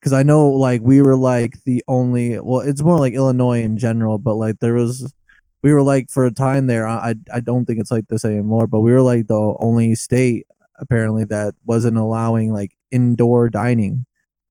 because 0.00 0.12
I 0.12 0.22
know 0.22 0.48
like 0.50 0.80
we 0.82 1.02
were 1.02 1.16
like 1.16 1.62
the 1.64 1.82
only. 1.88 2.38
Well, 2.38 2.60
it's 2.60 2.82
more 2.82 2.98
like 2.98 3.14
Illinois 3.14 3.62
in 3.62 3.78
general, 3.78 4.18
but 4.18 4.34
like 4.34 4.58
there 4.60 4.74
was. 4.74 5.12
We 5.62 5.72
were 5.72 5.82
like 5.82 6.08
for 6.10 6.24
a 6.24 6.30
time 6.32 6.66
there. 6.68 6.86
I 6.86 7.10
I- 7.10 7.36
I 7.38 7.40
don't 7.40 7.64
think 7.66 7.80
it's 7.80 7.90
like 7.90 8.06
this 8.08 8.24
anymore, 8.24 8.66
but 8.68 8.80
we 8.80 8.92
were 8.92 9.02
like 9.02 9.26
the 9.26 9.54
only 9.60 9.94
state 9.96 10.46
apparently 10.78 11.24
that 11.24 11.54
wasn't 11.66 11.96
allowing 11.98 12.52
like 12.52 12.72
indoor 12.92 13.48
dining. 13.50 14.06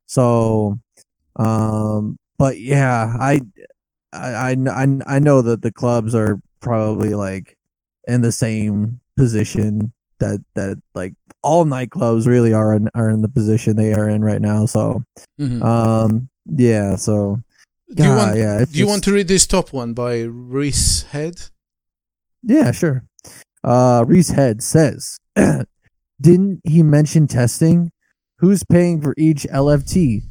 So, 0.07 0.79
um, 1.37 2.17
but 2.37 2.59
yeah, 2.59 3.15
I 3.19 3.41
I, 4.13 4.51
I, 4.51 4.87
I 5.05 5.19
know 5.19 5.41
that 5.41 5.61
the 5.61 5.71
clubs 5.71 6.15
are 6.15 6.39
probably 6.59 7.13
like 7.13 7.57
in 8.07 8.21
the 8.21 8.31
same 8.31 8.99
position 9.15 9.91
that 10.19 10.43
that 10.55 10.81
like 10.95 11.13
all 11.43 11.65
nightclubs 11.65 12.25
really 12.25 12.53
are 12.53 12.73
in, 12.73 12.89
are 12.95 13.09
in 13.09 13.21
the 13.21 13.29
position 13.29 13.75
they 13.75 13.93
are 13.93 14.09
in 14.09 14.23
right 14.23 14.41
now. 14.41 14.65
So 14.65 15.03
Mhm. 15.39 15.61
um 15.63 16.29
yeah, 16.45 16.95
so 16.95 17.41
do 17.93 18.03
you 18.03 18.09
God, 18.09 18.17
want 18.17 18.37
yeah, 18.37 18.65
do 18.65 18.79
you 18.79 18.87
want 18.87 19.03
to 19.03 19.13
read 19.13 19.27
this 19.27 19.45
top 19.45 19.73
one 19.73 19.93
by 19.93 20.21
Reese 20.21 21.03
Head? 21.03 21.41
yeah, 22.43 22.71
sure. 22.71 23.03
Uh 23.63 24.05
Reese 24.07 24.29
Head 24.29 24.63
says, 24.63 25.19
"Didn't 26.21 26.61
he 26.63 26.81
mention 26.83 27.27
testing? 27.27 27.91
Who's 28.39 28.63
paying 28.63 29.01
for 29.01 29.13
each 29.17 29.43
LFT? 29.51 30.23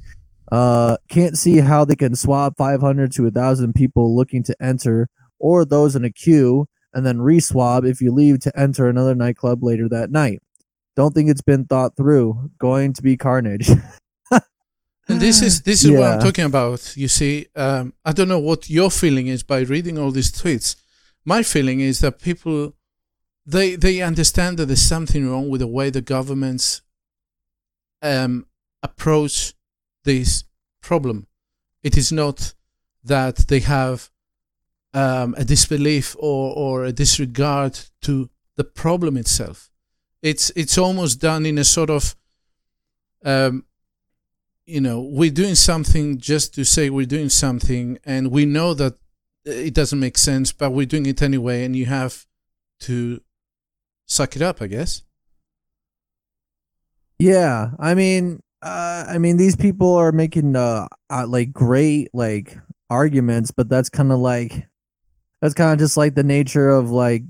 Uh, 0.50 0.96
can't 1.09 1.37
see 1.37 1.59
how 1.59 1.85
they 1.85 1.96
can 1.96 2.14
swab 2.14 2.56
500 2.56 3.12
to 3.12 3.24
1,000 3.24 3.74
people 3.74 4.14
looking 4.14 4.42
to 4.44 4.56
enter, 4.61 5.09
or 5.38 5.64
those 5.64 5.96
in 5.96 6.04
a 6.04 6.11
queue, 6.11 6.66
and 6.94 7.04
then 7.04 7.20
re-swab 7.20 7.85
if 7.85 8.00
you 8.00 8.12
leave 8.12 8.40
to 8.40 8.59
enter 8.59 8.88
another 8.88 9.14
nightclub 9.14 9.62
later 9.62 9.88
that 9.88 10.11
night. 10.11 10.40
Don't 10.94 11.12
think 11.12 11.28
it's 11.28 11.42
been 11.42 11.66
thought 11.66 11.96
through. 11.96 12.50
Going 12.59 12.92
to 12.94 13.02
be 13.02 13.16
carnage. 13.16 13.70
And 15.09 15.20
this 15.20 15.40
is 15.40 15.62
this 15.62 15.85
is 15.85 15.92
what 15.92 16.02
I'm 16.02 16.20
talking 16.20 16.44
about. 16.44 16.96
You 16.96 17.06
see, 17.09 17.46
um, 17.54 17.94
I 18.04 18.12
don't 18.12 18.28
know 18.28 18.40
what 18.40 18.68
your 18.68 18.90
feeling 18.90 19.28
is 19.28 19.42
by 19.44 19.61
reading 19.61 19.98
all 19.98 20.11
these 20.11 20.32
tweets. 20.32 20.76
My 21.24 21.42
feeling 21.42 21.80
is 21.80 22.00
that 22.00 22.20
people 22.20 22.74
they 23.44 23.76
they 23.76 24.02
understand 24.02 24.59
that 24.59 24.66
there's 24.66 24.82
something 24.82 25.30
wrong 25.30 25.48
with 25.48 25.61
the 25.61 25.68
way 25.68 25.90
the 25.90 26.00
governments 26.00 26.82
um, 28.02 28.46
approach 28.82 29.54
this 30.06 30.44
problem. 30.80 31.26
It 31.82 31.96
is 31.98 32.10
not 32.10 32.54
that 33.04 33.36
they 33.48 33.60
have 33.60 34.10
um, 34.94 35.34
a 35.36 35.44
disbelief 35.44 36.16
or, 36.18 36.54
or 36.56 36.84
a 36.84 36.92
disregard 36.92 37.78
to 38.02 38.30
the 38.56 38.64
problem 38.64 39.18
itself. 39.18 39.70
It's 40.22 40.50
it's 40.56 40.78
almost 40.78 41.20
done 41.20 41.44
in 41.44 41.58
a 41.58 41.64
sort 41.64 41.90
of 41.90 42.16
um, 43.24 43.66
you 44.64 44.80
know 44.80 45.00
we're 45.00 45.30
doing 45.42 45.54
something 45.54 46.18
just 46.18 46.54
to 46.54 46.64
say 46.64 46.88
we're 46.88 47.14
doing 47.16 47.28
something 47.28 47.98
and 48.04 48.30
we 48.30 48.46
know 48.46 48.72
that 48.74 48.94
it 49.44 49.74
doesn't 49.74 50.00
make 50.00 50.18
sense 50.18 50.52
but 50.52 50.72
we're 50.72 50.86
doing 50.86 51.06
it 51.06 51.22
anyway 51.22 51.64
and 51.64 51.76
you 51.76 51.86
have 51.86 52.26
to 52.80 53.20
suck 54.06 54.34
it 54.34 54.42
up 54.42 54.60
i 54.60 54.66
guess 54.66 55.02
Yeah, 57.18 57.70
I 57.78 57.94
mean, 57.94 58.42
uh, 58.62 59.04
I 59.08 59.18
mean, 59.18 59.36
these 59.36 59.56
people 59.56 59.94
are 59.94 60.12
making 60.12 60.56
uh, 60.56 60.88
uh 61.10 61.26
like 61.26 61.52
great 61.52 62.08
like 62.14 62.56
arguments, 62.90 63.50
but 63.50 63.68
that's 63.68 63.88
kind 63.88 64.12
of 64.12 64.18
like 64.18 64.66
that's 65.40 65.54
kind 65.54 65.72
of 65.72 65.78
just 65.78 65.96
like 65.96 66.14
the 66.14 66.22
nature 66.22 66.68
of 66.70 66.90
like 66.90 67.22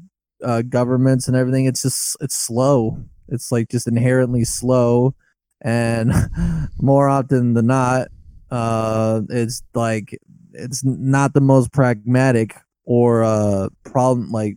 uh 0.45 0.63
governments 0.63 1.29
and 1.29 1.37
everything. 1.37 1.67
It's 1.67 1.83
just 1.83 2.17
it's 2.21 2.37
slow. 2.37 2.99
It's 3.29 3.51
like 3.51 3.69
just 3.69 3.89
inherently 3.89 4.45
slow, 4.45 5.15
and 5.63 6.13
more 6.81 7.09
often 7.09 7.55
than 7.55 7.67
not, 7.67 8.09
uh, 8.51 9.23
it's 9.29 9.63
like 9.75 10.17
it's 10.53 10.85
not 10.85 11.35
the 11.35 11.41
most 11.41 11.73
pragmatic 11.73 12.55
or 12.85 13.25
uh 13.25 13.69
problem 13.85 14.31
like 14.31 14.57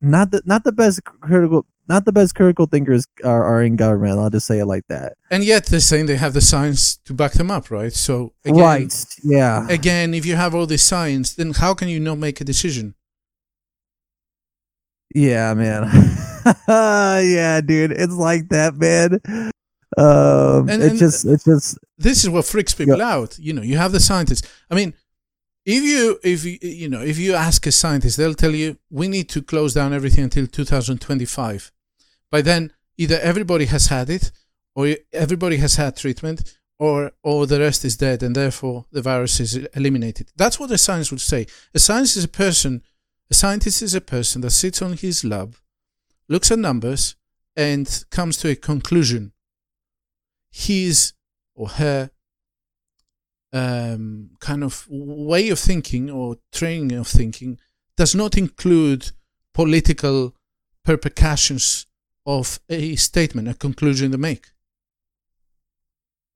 not 0.00 0.30
the 0.30 0.42
not 0.44 0.64
the 0.64 0.72
best 0.72 1.02
critical 1.04 1.66
not 1.88 2.04
the 2.06 2.12
best 2.12 2.34
critical 2.34 2.64
thinkers 2.66 3.06
are, 3.24 3.44
are 3.44 3.62
in 3.62 3.76
government. 3.76 4.18
I'll 4.18 4.30
just 4.30 4.46
say 4.46 4.58
it 4.58 4.64
like 4.66 4.84
that. 4.88 5.14
And 5.30 5.44
yet 5.44 5.66
they're 5.66 5.80
saying 5.80 6.06
they 6.06 6.16
have 6.16 6.32
the 6.32 6.40
science 6.40 6.96
to 7.04 7.12
back 7.12 7.32
them 7.32 7.50
up, 7.50 7.70
right? 7.70 7.92
So 7.92 8.32
again, 8.44 8.58
right, 8.62 9.06
yeah. 9.22 9.66
Again, 9.68 10.14
if 10.14 10.24
you 10.24 10.34
have 10.36 10.54
all 10.54 10.66
this 10.66 10.82
science, 10.82 11.34
then 11.34 11.52
how 11.52 11.74
can 11.74 11.88
you 11.88 12.00
not 12.00 12.16
make 12.18 12.40
a 12.40 12.44
decision? 12.44 12.94
Yeah, 15.14 15.54
man. 15.54 15.84
yeah, 16.68 17.60
dude. 17.60 17.92
It's 17.92 18.14
like 18.14 18.48
that, 18.48 18.74
man. 18.76 19.20
Um, 19.96 20.68
And- 20.68 20.82
and- 20.82 20.98
just, 20.98 21.24
it 21.24 21.40
just, 21.44 21.78
This 21.98 22.24
is 22.24 22.30
what 22.30 22.44
freaks 22.44 22.74
people 22.74 23.00
out. 23.00 23.38
You 23.38 23.52
know, 23.52 23.62
you 23.62 23.76
have 23.76 23.92
the 23.92 24.00
scientists. 24.00 24.48
I 24.70 24.74
mean, 24.74 24.94
if 25.66 25.82
you 25.82 26.18
if 26.22 26.44
you 26.44 26.58
you 26.60 26.88
know 26.88 27.00
if 27.00 27.18
you 27.18 27.34
ask 27.34 27.66
a 27.66 27.72
scientist, 27.72 28.16
they'll 28.16 28.34
tell 28.34 28.54
you 28.54 28.78
we 28.90 29.08
need 29.08 29.28
to 29.30 29.42
close 29.42 29.74
down 29.74 29.92
everything 29.92 30.24
until 30.24 30.46
2025. 30.46 31.72
By 32.30 32.42
then, 32.42 32.72
either 32.98 33.18
everybody 33.20 33.66
has 33.66 33.86
had 33.86 34.10
it, 34.10 34.30
or 34.74 34.94
everybody 35.12 35.56
has 35.58 35.76
had 35.76 35.96
treatment, 35.96 36.58
or 36.78 37.12
or 37.22 37.46
the 37.46 37.60
rest 37.60 37.84
is 37.84 37.96
dead, 37.96 38.22
and 38.22 38.34
therefore 38.34 38.84
the 38.92 39.02
virus 39.02 39.40
is 39.40 39.56
eliminated. 39.74 40.30
That's 40.36 40.60
what 40.60 40.70
a 40.70 40.78
science 40.78 41.10
would 41.10 41.20
say. 41.20 41.46
A 41.74 41.78
science 41.78 42.16
is 42.16 42.24
a 42.24 42.28
person. 42.28 42.82
A 43.30 43.34
scientist 43.34 43.80
is 43.80 43.94
a 43.94 44.02
person 44.02 44.42
that 44.42 44.50
sits 44.50 44.82
on 44.82 44.92
his 44.92 45.24
lab, 45.24 45.56
looks 46.28 46.50
at 46.50 46.58
numbers, 46.58 47.16
and 47.56 48.04
comes 48.10 48.36
to 48.38 48.50
a 48.50 48.54
conclusion. 48.54 49.32
His 50.50 51.14
or 51.54 51.68
her 51.68 52.10
um, 53.54 54.30
kind 54.40 54.64
of 54.64 54.86
way 54.90 55.48
of 55.48 55.58
thinking 55.58 56.10
or 56.10 56.36
training 56.52 56.98
of 56.98 57.06
thinking 57.06 57.58
does 57.96 58.14
not 58.14 58.36
include 58.36 59.12
political 59.54 60.34
repercussions 60.86 61.86
of 62.26 62.58
a 62.68 62.96
statement, 62.96 63.48
a 63.48 63.54
conclusion 63.54 64.10
they 64.10 64.16
make. 64.16 64.48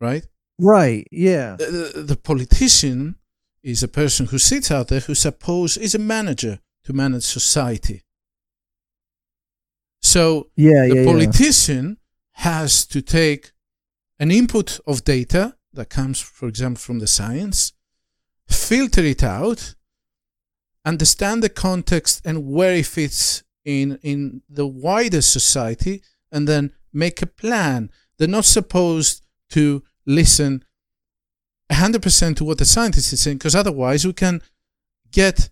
Right? 0.00 0.26
right, 0.60 1.06
yeah. 1.10 1.56
The, 1.56 1.92
the, 1.94 2.02
the 2.02 2.16
politician 2.16 3.16
is 3.64 3.82
a 3.82 3.88
person 3.88 4.26
who 4.26 4.38
sits 4.38 4.70
out 4.70 4.88
there 4.88 5.00
who 5.00 5.14
suppose 5.14 5.76
is 5.76 5.94
a 5.94 5.98
manager 5.98 6.60
to 6.84 6.92
manage 6.92 7.24
society. 7.24 8.02
So 10.00 10.50
Yeah, 10.54 10.86
the 10.86 10.88
yeah, 10.88 10.94
yeah. 11.00 11.04
politician 11.04 11.98
has 12.34 12.86
to 12.86 13.02
take 13.02 13.50
an 14.20 14.30
input 14.30 14.78
of 14.86 15.02
data 15.02 15.57
that 15.78 15.90
comes, 15.90 16.20
for 16.20 16.46
example, 16.46 16.80
from 16.80 16.98
the 16.98 17.06
science, 17.06 17.72
filter 18.46 19.00
it 19.00 19.22
out, 19.22 19.74
understand 20.84 21.42
the 21.42 21.48
context 21.48 22.22
and 22.24 22.46
where 22.46 22.74
it 22.74 22.86
fits 22.86 23.42
in 23.64 23.98
in 24.02 24.42
the 24.48 24.66
wider 24.66 25.22
society, 25.22 26.02
and 26.30 26.46
then 26.46 26.72
make 26.92 27.22
a 27.22 27.26
plan. 27.26 27.90
They're 28.16 28.28
not 28.28 28.44
supposed 28.44 29.24
to 29.50 29.82
listen 30.06 30.64
100% 31.70 32.36
to 32.36 32.44
what 32.44 32.58
the 32.58 32.64
scientist 32.64 33.12
is 33.12 33.20
saying, 33.20 33.38
because 33.38 33.54
otherwise 33.54 34.06
we 34.06 34.12
can 34.12 34.42
get 35.10 35.50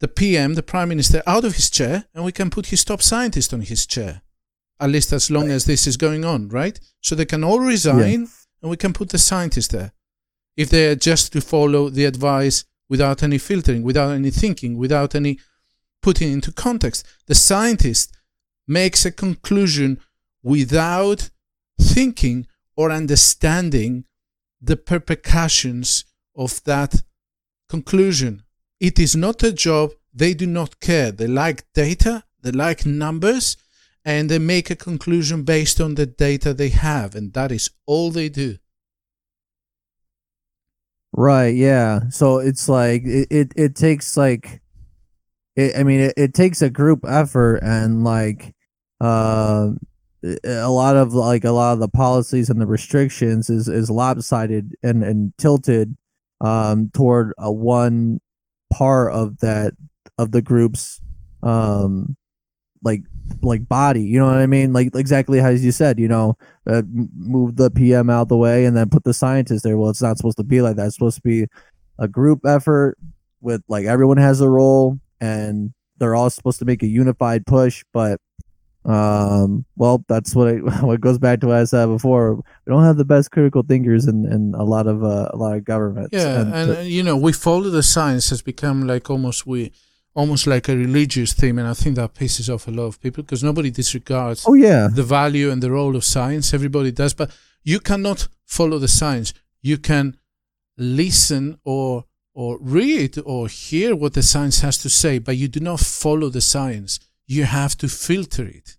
the 0.00 0.08
PM, 0.08 0.54
the 0.54 0.62
Prime 0.62 0.88
Minister, 0.88 1.22
out 1.26 1.44
of 1.44 1.56
his 1.56 1.70
chair 1.70 2.06
and 2.14 2.24
we 2.24 2.32
can 2.32 2.50
put 2.50 2.66
his 2.66 2.84
top 2.84 3.02
scientist 3.02 3.52
on 3.52 3.60
his 3.60 3.86
chair. 3.86 4.22
At 4.80 4.90
least 4.90 5.12
as 5.12 5.30
long 5.30 5.50
as 5.50 5.64
this 5.64 5.86
is 5.86 5.96
going 5.96 6.24
on, 6.24 6.48
right? 6.48 6.78
So 7.00 7.14
they 7.14 7.26
can 7.26 7.42
all 7.42 7.60
resign 7.60 8.28
and 8.60 8.70
we 8.70 8.76
can 8.76 8.92
put 8.92 9.10
the 9.10 9.18
scientists 9.18 9.68
there. 9.68 9.92
If 10.56 10.70
they 10.70 10.88
are 10.88 10.96
just 10.96 11.32
to 11.32 11.40
follow 11.40 11.88
the 11.88 12.04
advice 12.04 12.64
without 12.88 13.22
any 13.22 13.38
filtering, 13.38 13.82
without 13.82 14.10
any 14.10 14.30
thinking, 14.30 14.76
without 14.76 15.14
any 15.14 15.38
putting 16.02 16.32
into 16.32 16.52
context, 16.52 17.06
the 17.26 17.34
scientist 17.34 18.16
makes 18.66 19.04
a 19.04 19.12
conclusion 19.12 20.00
without 20.42 21.30
thinking 21.80 22.46
or 22.76 22.90
understanding 22.90 24.04
the 24.60 24.80
repercussions 24.90 26.04
of 26.34 26.62
that 26.64 27.02
conclusion. 27.68 28.42
It 28.80 28.98
is 28.98 29.14
not 29.14 29.42
a 29.42 29.52
job. 29.52 29.92
They 30.12 30.34
do 30.34 30.46
not 30.46 30.80
care. 30.80 31.12
They 31.12 31.26
like 31.26 31.64
data, 31.74 32.24
they 32.42 32.50
like 32.50 32.86
numbers, 32.86 33.56
and 34.08 34.30
they 34.30 34.38
make 34.38 34.70
a 34.70 34.74
conclusion 34.74 35.42
based 35.42 35.82
on 35.82 35.94
the 35.94 36.06
data 36.06 36.54
they 36.54 36.70
have. 36.70 37.14
And 37.14 37.34
that 37.34 37.52
is 37.52 37.68
all 37.84 38.10
they 38.10 38.30
do. 38.30 38.56
Right, 41.12 41.54
yeah. 41.54 42.08
So 42.08 42.38
it's 42.38 42.70
like 42.70 43.02
it, 43.04 43.28
it, 43.30 43.52
it 43.54 43.76
takes 43.76 44.16
like 44.16 44.62
it, 45.56 45.76
I 45.76 45.82
mean 45.82 46.00
it, 46.00 46.14
it 46.16 46.32
takes 46.32 46.62
a 46.62 46.70
group 46.70 47.04
effort 47.06 47.56
and 47.56 48.02
like 48.02 48.54
uh, 48.98 49.72
a 50.42 50.70
lot 50.70 50.96
of 50.96 51.12
like 51.12 51.44
a 51.44 51.50
lot 51.50 51.74
of 51.74 51.80
the 51.80 51.88
policies 51.88 52.48
and 52.48 52.58
the 52.58 52.66
restrictions 52.66 53.50
is 53.50 53.68
is 53.68 53.90
lopsided 53.90 54.74
and 54.82 55.04
and 55.04 55.34
tilted 55.36 55.94
um 56.40 56.90
toward 56.94 57.34
a 57.36 57.52
one 57.52 58.20
part 58.72 59.12
of 59.12 59.38
that 59.40 59.74
of 60.16 60.32
the 60.32 60.42
group's 60.42 60.98
um 61.42 62.16
like 62.82 63.02
like 63.42 63.68
body 63.68 64.02
you 64.02 64.18
know 64.18 64.26
what 64.26 64.36
i 64.38 64.46
mean? 64.46 64.72
Like 64.72 64.94
exactly 64.94 65.40
as 65.40 65.64
you 65.64 65.72
said 65.72 65.98
you 65.98 66.08
know 66.08 66.36
uh, 66.66 66.82
move 67.16 67.56
the 67.56 67.70
pm 67.70 68.10
out 68.10 68.28
the 68.28 68.36
way 68.36 68.64
and 68.64 68.76
then 68.76 68.88
put 68.90 69.04
the 69.04 69.14
scientist 69.14 69.64
there. 69.64 69.76
Well 69.78 69.90
it's 69.90 70.02
not 70.02 70.16
supposed 70.16 70.38
to 70.38 70.44
be 70.44 70.60
like 70.60 70.76
that. 70.76 70.86
It's 70.86 70.94
supposed 70.96 71.16
to 71.16 71.22
be 71.22 71.46
a 71.98 72.08
group 72.08 72.40
effort 72.46 72.96
with 73.40 73.62
like 73.68 73.86
everyone 73.86 74.16
has 74.18 74.40
a 74.40 74.48
role 74.48 74.98
and 75.20 75.72
they're 75.98 76.14
all 76.14 76.30
supposed 76.30 76.58
to 76.60 76.64
make 76.64 76.82
a 76.82 76.86
unified 76.86 77.44
push 77.46 77.84
but 77.92 78.20
um 78.84 79.64
well 79.76 80.04
that's 80.08 80.34
what 80.34 80.48
it 80.48 80.60
what 80.82 81.00
goes 81.00 81.18
back 81.18 81.40
to 81.40 81.48
what 81.48 81.56
i 81.56 81.64
said 81.64 81.86
before. 81.86 82.36
We 82.36 82.42
don't 82.72 82.84
have 82.84 82.96
the 82.96 83.04
best 83.04 83.30
critical 83.30 83.62
thinkers 83.62 84.06
in 84.06 84.24
in 84.32 84.54
a 84.56 84.64
lot 84.64 84.86
of 84.86 85.02
uh, 85.04 85.28
a 85.32 85.36
lot 85.36 85.56
of 85.56 85.64
governments 85.64 86.10
Yeah, 86.12 86.40
and, 86.40 86.52
to- 86.52 86.78
uh, 86.78 86.82
you 86.82 87.02
know, 87.02 87.16
we 87.16 87.32
follow 87.32 87.68
the 87.70 87.82
science 87.82 88.30
has 88.30 88.40
become 88.42 88.86
like 88.86 89.10
almost 89.10 89.46
we 89.46 89.72
almost 90.18 90.48
like 90.48 90.68
a 90.68 90.76
religious 90.76 91.32
theme, 91.32 91.58
and 91.60 91.68
I 91.68 91.74
think 91.74 91.94
that 91.94 92.14
pisses 92.14 92.52
off 92.52 92.66
a 92.66 92.72
lot 92.72 92.86
of 92.86 93.00
people 93.00 93.22
because 93.22 93.44
nobody 93.44 93.70
disregards 93.70 94.44
oh 94.48 94.54
yeah 94.54 94.88
the 94.92 95.04
value 95.04 95.48
and 95.52 95.62
the 95.62 95.70
role 95.70 95.94
of 95.94 96.04
science. 96.04 96.52
Everybody 96.52 96.90
does, 96.90 97.14
but 97.14 97.30
you 97.62 97.78
cannot 97.78 98.26
follow 98.44 98.78
the 98.80 98.88
science. 98.88 99.32
You 99.62 99.78
can 99.78 100.16
listen 100.76 101.58
or 101.64 102.04
or 102.34 102.58
read 102.60 103.12
or 103.24 103.48
hear 103.48 103.94
what 103.94 104.14
the 104.14 104.22
science 104.22 104.58
has 104.60 104.76
to 104.78 104.88
say, 104.88 105.18
but 105.18 105.36
you 105.36 105.46
do 105.46 105.60
not 105.60 105.80
follow 105.80 106.28
the 106.30 106.40
science. 106.40 106.98
You 107.26 107.44
have 107.44 107.76
to 107.78 107.88
filter 107.88 108.46
it. 108.46 108.76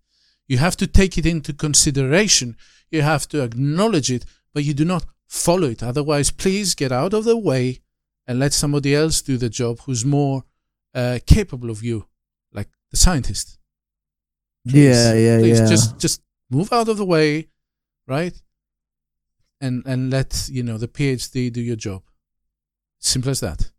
You 0.48 0.58
have 0.58 0.76
to 0.78 0.88
take 0.88 1.18
it 1.18 1.26
into 1.26 1.54
consideration. 1.54 2.58
You 2.92 3.02
have 3.02 3.28
to 3.30 3.44
acknowledge 3.44 4.12
it, 4.12 4.26
but 4.54 4.64
you 4.64 4.74
do 4.74 4.86
not 4.86 5.06
follow 5.28 5.70
it. 5.70 5.84
Otherwise, 5.84 6.32
please 6.32 6.76
get 6.76 6.92
out 6.92 7.14
of 7.14 7.24
the 7.24 7.38
way 7.38 7.80
and 8.28 8.40
let 8.40 8.54
somebody 8.54 8.94
else 8.94 9.22
do 9.22 9.38
the 9.38 9.50
job 9.50 9.80
who's 9.82 10.04
more 10.04 10.44
uh, 10.94 11.20
capable 11.26 11.70
of 11.70 11.84
you, 11.84 12.06
like 12.54 12.70
the 12.92 12.98
scientist. 12.98 13.58
yeah 14.66 15.14
yeah 15.14 15.38
Please 15.40 15.60
yeah 15.60 15.68
just 15.68 15.98
just 16.00 16.22
move 16.50 16.72
out 16.74 16.90
of 16.90 16.98
the 16.98 17.06
way, 17.06 17.48
right? 18.08 18.36
And 19.62 19.84
and 19.86 20.10
let 20.12 20.50
you 20.52 20.64
know 20.64 20.78
the 20.78 20.88
PhD 20.88 21.52
do 21.52 21.62
your 21.62 21.76
job. 21.78 22.02
Simple 23.00 23.32
as 23.32 23.40
that. 23.40 23.72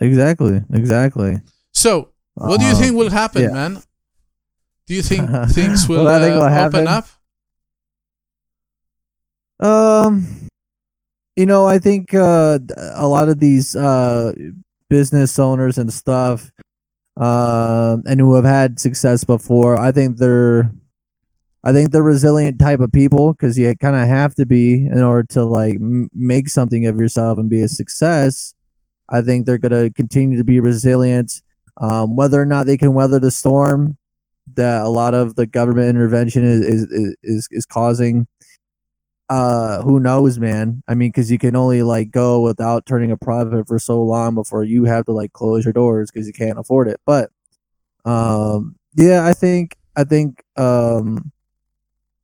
exactly 0.00 0.62
exactly 0.72 1.40
So, 1.72 2.10
what 2.34 2.58
do 2.60 2.66
you 2.66 2.74
think 2.74 2.96
will 2.96 3.10
happen, 3.10 3.42
yeah. 3.42 3.52
man? 3.52 3.82
Do 4.86 4.94
you 4.94 5.02
think 5.02 5.28
things 5.54 5.88
will 5.88 6.08
I 6.08 6.18
think 6.18 6.34
uh, 6.34 6.40
open 6.42 6.52
happen? 6.52 6.86
up? 6.88 7.06
Um, 9.60 10.26
you 11.36 11.46
know, 11.46 11.66
I 11.66 11.78
think 11.78 12.14
uh, 12.14 12.58
a 12.94 13.06
lot 13.06 13.28
of 13.28 13.38
these 13.38 13.76
uh, 13.76 14.32
business 14.92 15.38
owners 15.38 15.78
and 15.78 15.90
stuff, 15.90 16.52
uh, 17.18 17.96
and 18.06 18.20
who 18.20 18.34
have 18.34 18.44
had 18.44 18.78
success 18.78 19.24
before, 19.24 19.80
I 19.80 19.90
think 19.90 20.18
they're, 20.18 20.70
I 21.64 21.72
think 21.72 21.92
they're 21.92 22.02
resilient 22.02 22.58
type 22.58 22.80
of 22.80 22.92
people 22.92 23.32
because 23.32 23.56
you 23.56 23.74
kind 23.80 23.96
of 23.96 24.06
have 24.06 24.34
to 24.34 24.44
be 24.44 24.84
in 24.84 25.02
order 25.02 25.26
to 25.30 25.44
like 25.46 25.76
m- 25.76 26.10
make 26.12 26.50
something 26.50 26.84
of 26.84 26.98
yourself 26.98 27.38
and 27.38 27.48
be 27.48 27.62
a 27.62 27.68
success. 27.68 28.52
I 29.08 29.22
think 29.22 29.46
they're 29.46 29.56
gonna 29.56 29.88
continue 29.88 30.36
to 30.36 30.44
be 30.44 30.60
resilient, 30.60 31.40
um, 31.80 32.14
whether 32.14 32.38
or 32.38 32.46
not 32.46 32.66
they 32.66 32.76
can 32.76 32.92
weather 32.92 33.18
the 33.18 33.30
storm 33.30 33.96
that 34.56 34.82
a 34.82 34.88
lot 34.90 35.14
of 35.14 35.36
the 35.36 35.46
government 35.46 35.88
intervention 35.88 36.44
is 36.44 36.60
is 36.60 37.16
is, 37.22 37.48
is 37.50 37.64
causing 37.64 38.26
uh 39.32 39.82
who 39.82 39.98
knows 40.00 40.38
man? 40.38 40.82
I 40.88 40.94
mean 40.94 41.10
because 41.10 41.30
you 41.32 41.38
can 41.38 41.56
only 41.56 41.82
like 41.82 42.10
go 42.10 42.40
without 42.42 42.86
turning 42.86 43.10
a 43.12 43.16
profit 43.16 43.66
for 43.68 43.78
so 43.78 44.02
long 44.02 44.34
before 44.34 44.64
you 44.64 44.84
have 44.84 45.04
to 45.06 45.12
like 45.12 45.32
close 45.32 45.64
your 45.64 45.72
doors 45.72 46.10
because 46.10 46.26
you 46.26 46.34
can't 46.42 46.58
afford 46.58 46.88
it. 46.88 47.00
But 47.06 47.30
um 48.04 48.76
yeah 48.94 49.20
i 49.30 49.32
think 49.32 49.76
i 49.96 50.04
think 50.04 50.44
um 50.56 51.32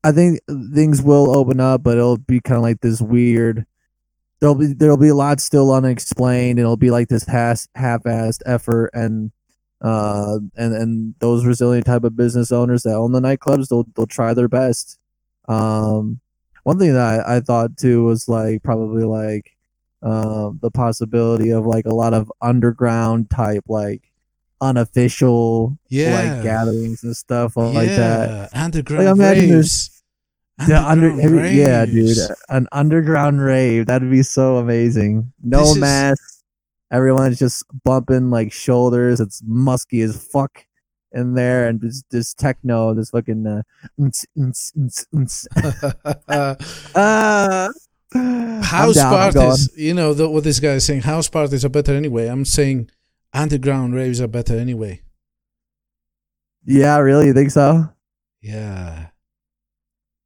i 0.04 0.10
think 0.12 0.40
things 0.74 1.00
will 1.02 1.28
open 1.40 1.60
up 1.60 1.82
but 1.82 1.96
it'll 1.98 2.18
be 2.18 2.40
kind 2.40 2.58
of 2.58 2.62
like 2.62 2.80
this 2.80 3.00
weird 3.00 3.64
there'll 4.40 4.54
be 4.54 4.66
there'll 4.66 4.96
be 4.96 5.08
a 5.08 5.14
lot 5.14 5.40
still 5.40 5.72
unexplained. 5.72 6.58
And 6.58 6.66
it'll 6.66 6.76
be 6.76 6.90
like 6.90 7.08
this 7.08 7.26
half 7.26 7.66
half-assed 7.74 8.42
effort 8.46 8.90
and 8.94 9.32
Uh, 9.80 10.40
and 10.56 10.74
and 10.74 11.14
those 11.20 11.46
resilient 11.46 11.86
type 11.86 12.04
of 12.04 12.16
business 12.16 12.50
owners 12.50 12.82
that 12.82 12.96
own 12.96 13.12
the 13.12 13.20
nightclubs, 13.20 13.68
they'll 13.68 13.86
they'll 13.94 14.06
try 14.18 14.34
their 14.34 14.48
best. 14.48 14.98
Um, 15.48 16.20
one 16.68 16.78
thing 16.78 16.92
that 16.92 17.24
I, 17.26 17.36
I 17.36 17.40
thought 17.40 17.76
too 17.78 18.04
was 18.04 18.28
like 18.28 18.62
probably 18.62 19.04
like 19.04 19.56
um 20.02 20.58
the 20.62 20.70
possibility 20.70 21.50
of 21.50 21.64
like 21.66 21.86
a 21.86 21.94
lot 21.94 22.12
of 22.14 22.30
underground 22.42 23.30
type 23.30 23.64
like 23.68 24.02
unofficial 24.60 25.78
Yeah. 25.88 26.14
like 26.34 26.42
gatherings 26.42 27.02
and 27.04 27.16
stuff 27.16 27.56
like 27.56 27.88
that. 27.88 28.50
Underground 28.54 29.06
Like, 29.06 29.14
imagine 29.16 29.50
raves. 29.54 30.02
The 30.66 30.76
under, 30.76 31.20
every- 31.20 31.50
yeah, 31.50 31.86
dude, 31.86 32.16
an 32.48 32.66
underground 32.72 33.40
rave 33.40 33.86
that'd 33.86 34.10
be 34.10 34.24
so 34.24 34.56
amazing. 34.56 35.32
No 35.42 35.74
This 35.74 35.76
is- 36.18 36.42
everyone's 36.90 37.38
just 37.38 37.64
bumping 37.84 38.30
like 38.30 38.52
shoulders. 38.52 39.20
It's 39.20 39.40
musky 39.46 40.00
as 40.02 40.16
fuck 40.32 40.64
in 41.12 41.34
there, 41.34 41.68
and 41.68 41.80
this, 41.80 42.02
just 42.10 42.38
techno, 42.38 42.94
this 42.94 43.10
fucking 43.10 43.46
uh, 43.46 43.62
unts, 44.00 44.24
unts, 44.36 44.72
unts, 44.76 45.06
unts. 45.14 45.46
Ah. 46.94 47.68
House 48.62 48.94
down, 48.94 49.32
parties, 49.32 49.70
you 49.76 49.92
know 49.92 50.14
the, 50.14 50.28
what 50.28 50.42
this 50.44 50.60
guy 50.60 50.70
is 50.70 50.84
saying. 50.84 51.02
House 51.02 51.28
parties 51.28 51.62
are 51.64 51.68
better 51.68 51.92
anyway. 51.94 52.26
I'm 52.26 52.44
saying 52.46 52.90
underground 53.34 53.94
raves 53.94 54.20
are 54.22 54.26
better 54.28 54.56
anyway. 54.58 55.02
Yeah, 56.64 56.96
really, 56.98 57.26
you 57.26 57.34
think 57.34 57.50
so? 57.50 57.88
Yeah, 58.40 59.08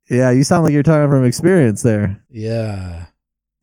Yeah, 0.08 0.30
you 0.30 0.44
sound 0.44 0.62
like 0.64 0.72
you're 0.72 0.82
talking 0.84 1.10
from 1.10 1.24
experience 1.24 1.82
there. 1.82 2.22
yeah. 2.30 3.06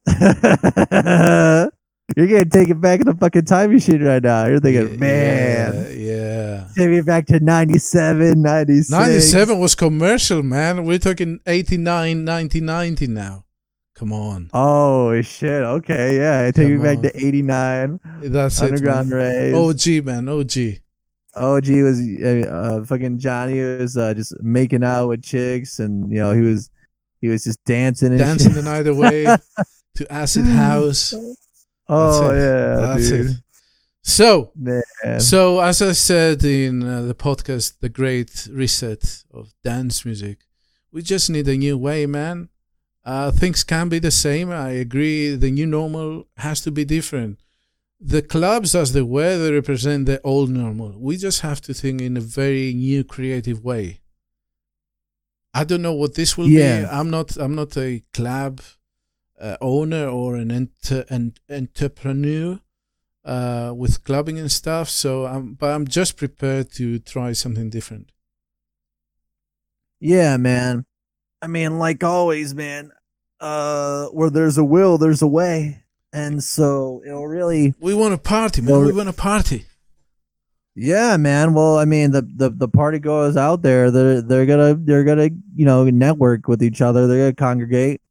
you're 2.16 2.28
gonna 2.28 2.46
take 2.46 2.70
it 2.70 2.80
back 2.82 3.00
in 3.02 3.06
the 3.08 3.16
fucking 3.16 3.46
time 3.46 3.74
machine 3.74 4.04
right 4.04 4.22
now. 4.24 4.46
You're 4.48 4.60
thinking, 4.60 4.94
yeah, 4.94 4.98
man. 5.00 5.96
yeah. 5.98 6.68
Take 6.76 6.90
me 6.90 7.02
back 7.02 7.26
to 7.28 7.40
97, 7.40 8.42
96. 8.42 8.90
97 8.92 9.60
was 9.60 9.76
commercial, 9.76 10.44
man. 10.44 10.86
We're 10.86 10.98
talking 11.00 11.40
89, 11.46 12.24
90, 12.24 12.62
90 12.62 13.08
now. 13.08 13.46
Come 13.96 14.14
on. 14.14 14.50
Oh, 14.54 15.22
shit. 15.22 15.62
Okay, 15.62 16.16
yeah. 16.18 16.46
Take 16.52 16.68
Come 16.68 16.78
me 16.78 16.84
back 16.84 16.98
on. 16.98 17.04
to 17.04 17.18
89. 17.28 18.00
That's 18.24 18.62
Underground 18.62 19.12
it. 19.12 19.16
man. 19.16 19.56
OG, 19.56 20.06
man. 20.06 20.30
OG. 20.30 20.82
OG 21.36 21.68
was 21.70 22.00
uh, 22.22 22.84
fucking 22.86 23.20
Johnny 23.20 23.62
was 23.62 23.96
uh, 23.98 24.14
just 24.14 24.34
making 24.42 24.84
out 24.84 25.10
with 25.10 25.24
chicks, 25.24 25.80
and 25.80 26.12
you 26.12 26.18
know 26.18 26.32
he 26.34 26.42
was 26.42 26.70
he 27.22 27.28
was 27.28 27.44
just 27.44 27.64
dancing 27.66 28.10
and 28.10 28.18
Dancing 28.18 28.54
shit. 28.54 28.64
the 28.64 28.70
night 28.70 28.88
away 28.88 29.26
to 29.96 30.12
Acid 30.12 30.46
House. 30.46 31.14
Oh 31.90 32.32
yeah, 32.34 32.76
That's 32.88 33.10
dude. 33.10 33.30
it. 33.32 33.36
So, 34.02 34.52
Man. 34.56 34.82
So, 35.20 35.60
as 35.60 35.82
I 35.82 35.92
said 35.92 36.44
in 36.44 36.84
uh, 36.84 37.02
the 37.02 37.14
podcast, 37.14 37.80
The 37.80 37.90
Great 37.90 38.48
Reset 38.52 39.24
of 39.32 39.54
Dance 39.64 40.06
Music, 40.06 40.40
we 40.92 41.02
just 41.02 41.30
need 41.30 41.48
a 41.48 41.58
new 41.58 41.78
way, 41.78 42.06
man. 42.06 42.50
Uh, 43.06 43.32
things 43.32 43.64
can't 43.64 43.90
be 43.90 44.00
the 44.00 44.12
same. 44.12 44.52
I 44.52 44.72
agree. 44.72 45.36
The 45.36 45.52
new 45.52 45.66
normal 45.66 46.28
has 46.38 46.62
to 46.62 46.72
be 46.72 46.86
different. 46.86 47.40
The 48.00 48.22
clubs, 48.22 48.76
as 48.76 48.94
they 48.94 49.02
were, 49.02 49.38
they 49.38 49.52
represent 49.52 50.06
the 50.06 50.22
old 50.22 50.50
normal. 50.50 50.96
We 50.98 51.18
just 51.18 51.42
have 51.42 51.60
to 51.62 51.74
think 51.74 52.02
in 52.02 52.16
a 52.18 52.22
very 52.22 52.74
new, 52.74 53.04
creative 53.04 53.64
way. 53.64 54.00
I 55.54 55.64
don't 55.66 55.82
know 55.82 55.94
what 55.94 56.16
this 56.16 56.38
will 56.38 56.48
be. 56.48 56.62
I'm 56.64 57.10
not. 57.10 57.36
I'm 57.38 57.56
not 57.56 57.76
a 57.78 58.02
club 58.14 58.62
uh, 59.40 59.58
owner 59.62 60.08
or 60.08 60.36
an, 60.36 60.52
enter, 60.52 61.06
an 61.10 61.34
entrepreneur 61.50 62.60
uh, 63.26 63.74
with 63.76 64.04
clubbing 64.04 64.38
and 64.40 64.52
stuff. 64.52 64.90
So, 64.90 65.26
I'm, 65.26 65.54
but 65.54 65.72
I'm 65.72 65.88
just 65.88 66.18
prepared 66.18 66.72
to 66.74 67.00
try 67.00 67.34
something 67.34 67.70
different. 67.70 68.12
Yeah, 70.00 70.38
man. 70.38 70.86
I 71.42 71.48
mean, 71.48 71.78
like 71.78 72.04
always, 72.04 72.54
man. 72.54 72.92
Uh, 73.40 74.08
where 74.08 74.30
there's 74.30 74.58
a 74.58 74.64
will, 74.64 74.98
there's 74.98 75.22
a 75.22 75.28
way, 75.28 75.84
and 76.12 76.44
so 76.44 77.02
it'll 77.06 77.28
really 77.28 77.74
We 77.80 77.94
want 77.94 78.14
a 78.14 78.18
party, 78.18 78.62
man. 78.62 78.84
We 78.84 78.92
want 78.92 79.08
a 79.08 79.14
party. 79.14 79.66
Yeah, 80.76 81.16
man. 81.16 81.54
Well, 81.54 81.78
I 81.78 81.86
mean, 81.86 82.12
the, 82.12 82.22
the 82.22 82.50
the 82.50 82.68
party 82.68 83.00
goers 83.00 83.38
out 83.38 83.62
there, 83.62 83.92
they're 83.92 84.22
they're 84.22 84.46
gonna 84.46 84.76
they're 84.76 85.06
gonna 85.06 85.30
you 85.56 85.66
know 85.66 85.86
network 85.86 86.50
with 86.50 86.62
each 86.62 86.82
other. 86.82 87.08
They're 87.08 87.32
gonna 87.32 87.36
congregate, 87.36 88.02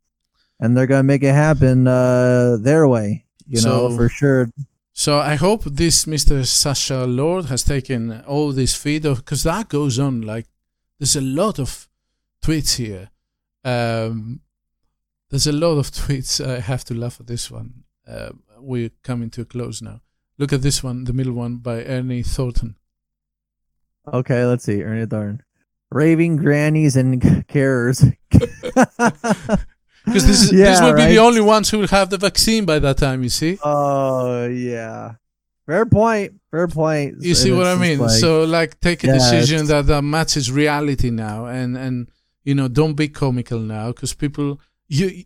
and 0.61 0.77
they're 0.77 0.87
gonna 0.87 1.03
make 1.03 1.23
it 1.23 1.35
happen 1.35 1.87
uh, 1.87 2.57
their 2.61 2.87
way. 2.89 3.25
You 3.47 3.63
know, 3.63 3.97
for 3.97 4.09
sure. 4.09 4.51
So 4.93 5.21
I 5.21 5.37
hope 5.37 5.65
this 5.65 6.05
Mr. 6.07 6.45
Sacha 6.45 7.05
Lord 7.07 7.47
has 7.47 7.63
taken 7.63 8.21
all 8.23 8.53
this 8.53 8.75
feed 8.75 9.07
of 9.07 9.19
because 9.19 9.45
that 9.45 9.69
goes 9.69 9.99
on. 9.99 10.23
Like 10.23 10.47
there's 10.99 11.17
a 11.17 11.21
lot 11.21 11.59
of 11.59 11.89
tweets 12.43 12.77
here. 12.77 13.11
Um, 13.65 14.41
there's 15.31 15.47
a 15.47 15.53
lot 15.53 15.79
of 15.79 15.91
tweets. 15.91 16.45
I 16.45 16.61
have 16.61 16.85
to 16.87 16.95
laugh 16.95 17.21
at 17.21 17.27
this 17.27 17.51
one. 17.51 17.85
Uh, 18.07 18.31
we're 18.59 18.91
coming 19.03 19.31
to 19.31 19.43
a 19.43 19.45
close 19.45 19.81
now. 19.81 20.01
Look 20.39 20.53
at 20.53 20.63
this 20.63 20.83
one, 20.83 21.05
the 21.05 21.13
middle 21.13 21.33
one 21.35 21.57
by 21.57 21.85
Ernie 21.85 22.23
Thornton. 22.23 22.77
Okay, 24.13 24.45
let's 24.45 24.65
see. 24.65 24.83
Ernie 24.83 25.07
Thornton. 25.07 25.43
raving 25.91 26.37
grannies 26.37 26.97
and 26.97 27.21
carers. 27.49 28.17
Because 30.09 30.27
this 30.27 30.43
is 30.45 30.51
this 30.69 30.81
Yeah, 30.81 30.85
will 30.87 30.97
be 30.97 31.07
the 31.15 31.19
only 31.19 31.41
ones 31.41 31.71
who 31.71 31.79
will 31.81 31.89
have 31.89 32.09
the 32.11 32.19
vaccine 32.19 32.65
by 32.65 32.79
that 32.81 32.97
time. 32.99 33.23
You 33.23 33.29
see. 33.31 33.59
Oh 33.63 34.47
yeah, 34.47 35.15
fair 35.67 35.87
point. 35.87 36.33
Fair 36.51 36.69
point. 36.69 37.17
You 37.21 37.35
see 37.35 37.51
And 37.51 37.59
what 37.59 37.67
I 37.67 37.75
mean? 37.77 37.99
like- 37.99 38.11
so 38.21 38.45
like 38.45 38.81
take 38.81 39.05
a 39.05 39.09
Yeah, 39.09 39.15
decision 39.19 39.67
that, 39.67 39.87
that 39.87 40.03
matches 40.03 40.51
reality 40.51 41.11
now 41.11 41.47
and 41.47 41.77
and 41.77 42.09
you 42.45 42.55
know 42.55 42.69
don't 42.69 42.95
be 42.95 43.09
comical 43.09 43.61
now 43.61 43.87
because 43.93 44.15
people 44.15 44.59
you 44.89 45.25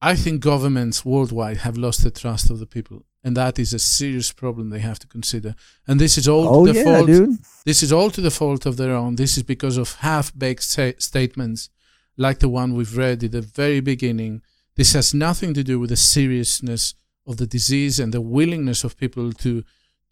I 0.00 0.16
think 0.16 0.40
governments 0.42 1.04
worldwide 1.04 1.58
have 1.58 1.76
lost 1.76 2.02
the 2.02 2.10
trust 2.10 2.50
of 2.50 2.58
the 2.58 2.66
people 2.66 2.98
and 3.22 3.36
that 3.36 3.58
is 3.58 3.72
a 3.72 3.78
serious 3.78 4.32
problem 4.32 4.70
they 4.70 4.80
have 4.80 4.98
to 4.98 5.06
consider 5.06 5.54
and 5.86 6.00
this 6.00 6.18
is 6.18 6.26
all 6.26 6.48
oh 6.48 6.66
to 6.66 6.72
the 6.72 6.78
yeah, 6.78 6.84
fault 6.84 7.06
dude. 7.06 7.38
this 7.64 7.82
is 7.84 7.92
all 7.92 8.10
to 8.10 8.20
the 8.20 8.30
fault 8.40 8.66
of 8.66 8.76
their 8.76 8.92
own 9.00 9.14
this 9.14 9.36
is 9.36 9.44
because 9.44 9.76
of 9.76 9.88
half-baked 10.00 10.64
sa- 10.64 10.98
statements 10.98 11.70
like 12.16 12.38
the 12.40 12.48
one 12.48 12.74
we've 12.74 12.96
read 12.96 13.22
at 13.24 13.32
the 13.32 13.40
very 13.40 13.80
beginning 13.80 14.42
this 14.76 14.94
has 14.94 15.12
nothing 15.12 15.52
to 15.54 15.62
do 15.62 15.78
with 15.78 15.90
the 15.90 15.96
seriousness 15.96 16.94
of 17.26 17.36
the 17.36 17.46
disease 17.46 18.00
and 18.00 18.12
the 18.12 18.20
willingness 18.20 18.84
of 18.84 18.96
people 18.96 19.32
to 19.32 19.64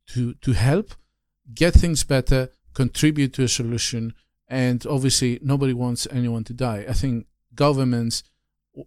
to 0.07 0.35
to 0.35 0.53
help 0.53 0.95
get 1.55 1.75
things 1.75 2.05
better 2.05 2.51
contribute 2.75 3.33
to 3.33 3.43
a 3.43 3.49
solution 3.49 4.15
and 4.49 4.87
obviously 4.87 5.39
nobody 5.43 5.73
wants 5.73 6.07
anyone 6.11 6.45
to 6.45 6.53
die. 6.53 6.85
I 6.89 6.93
think 6.93 7.27
governments 7.55 8.23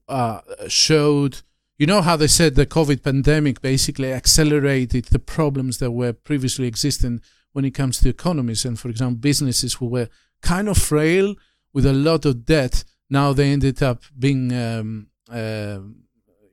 uh, 0.08 0.42
showed 0.68 1.42
you 1.78 1.88
know 1.88 2.02
how 2.02 2.16
they 2.16 2.28
said 2.28 2.56
the 2.56 2.66
covid 2.66 3.04
pandemic 3.04 3.62
basically 3.62 4.14
accelerated 4.14 5.06
the 5.06 5.20
problems 5.20 5.80
that 5.80 5.92
were 5.92 6.14
previously 6.14 6.68
existing 6.68 7.22
when 7.52 7.66
it 7.66 7.72
comes 7.72 8.00
to 8.00 8.10
economies. 8.10 8.64
And 8.64 8.80
for 8.80 8.90
example 8.90 9.18
businesses 9.18 9.76
who 9.76 9.88
were 9.88 10.10
kind 10.42 10.70
of 10.70 10.78
frail 10.78 11.36
with 11.74 11.86
a 11.86 11.94
lot 11.94 12.26
of 12.26 12.46
debt 12.46 12.84
now 13.10 13.34
they 13.34 13.52
ended 13.52 13.82
up 13.84 14.02
being 14.18 14.52
um, 14.54 15.08
uh, 15.32 15.80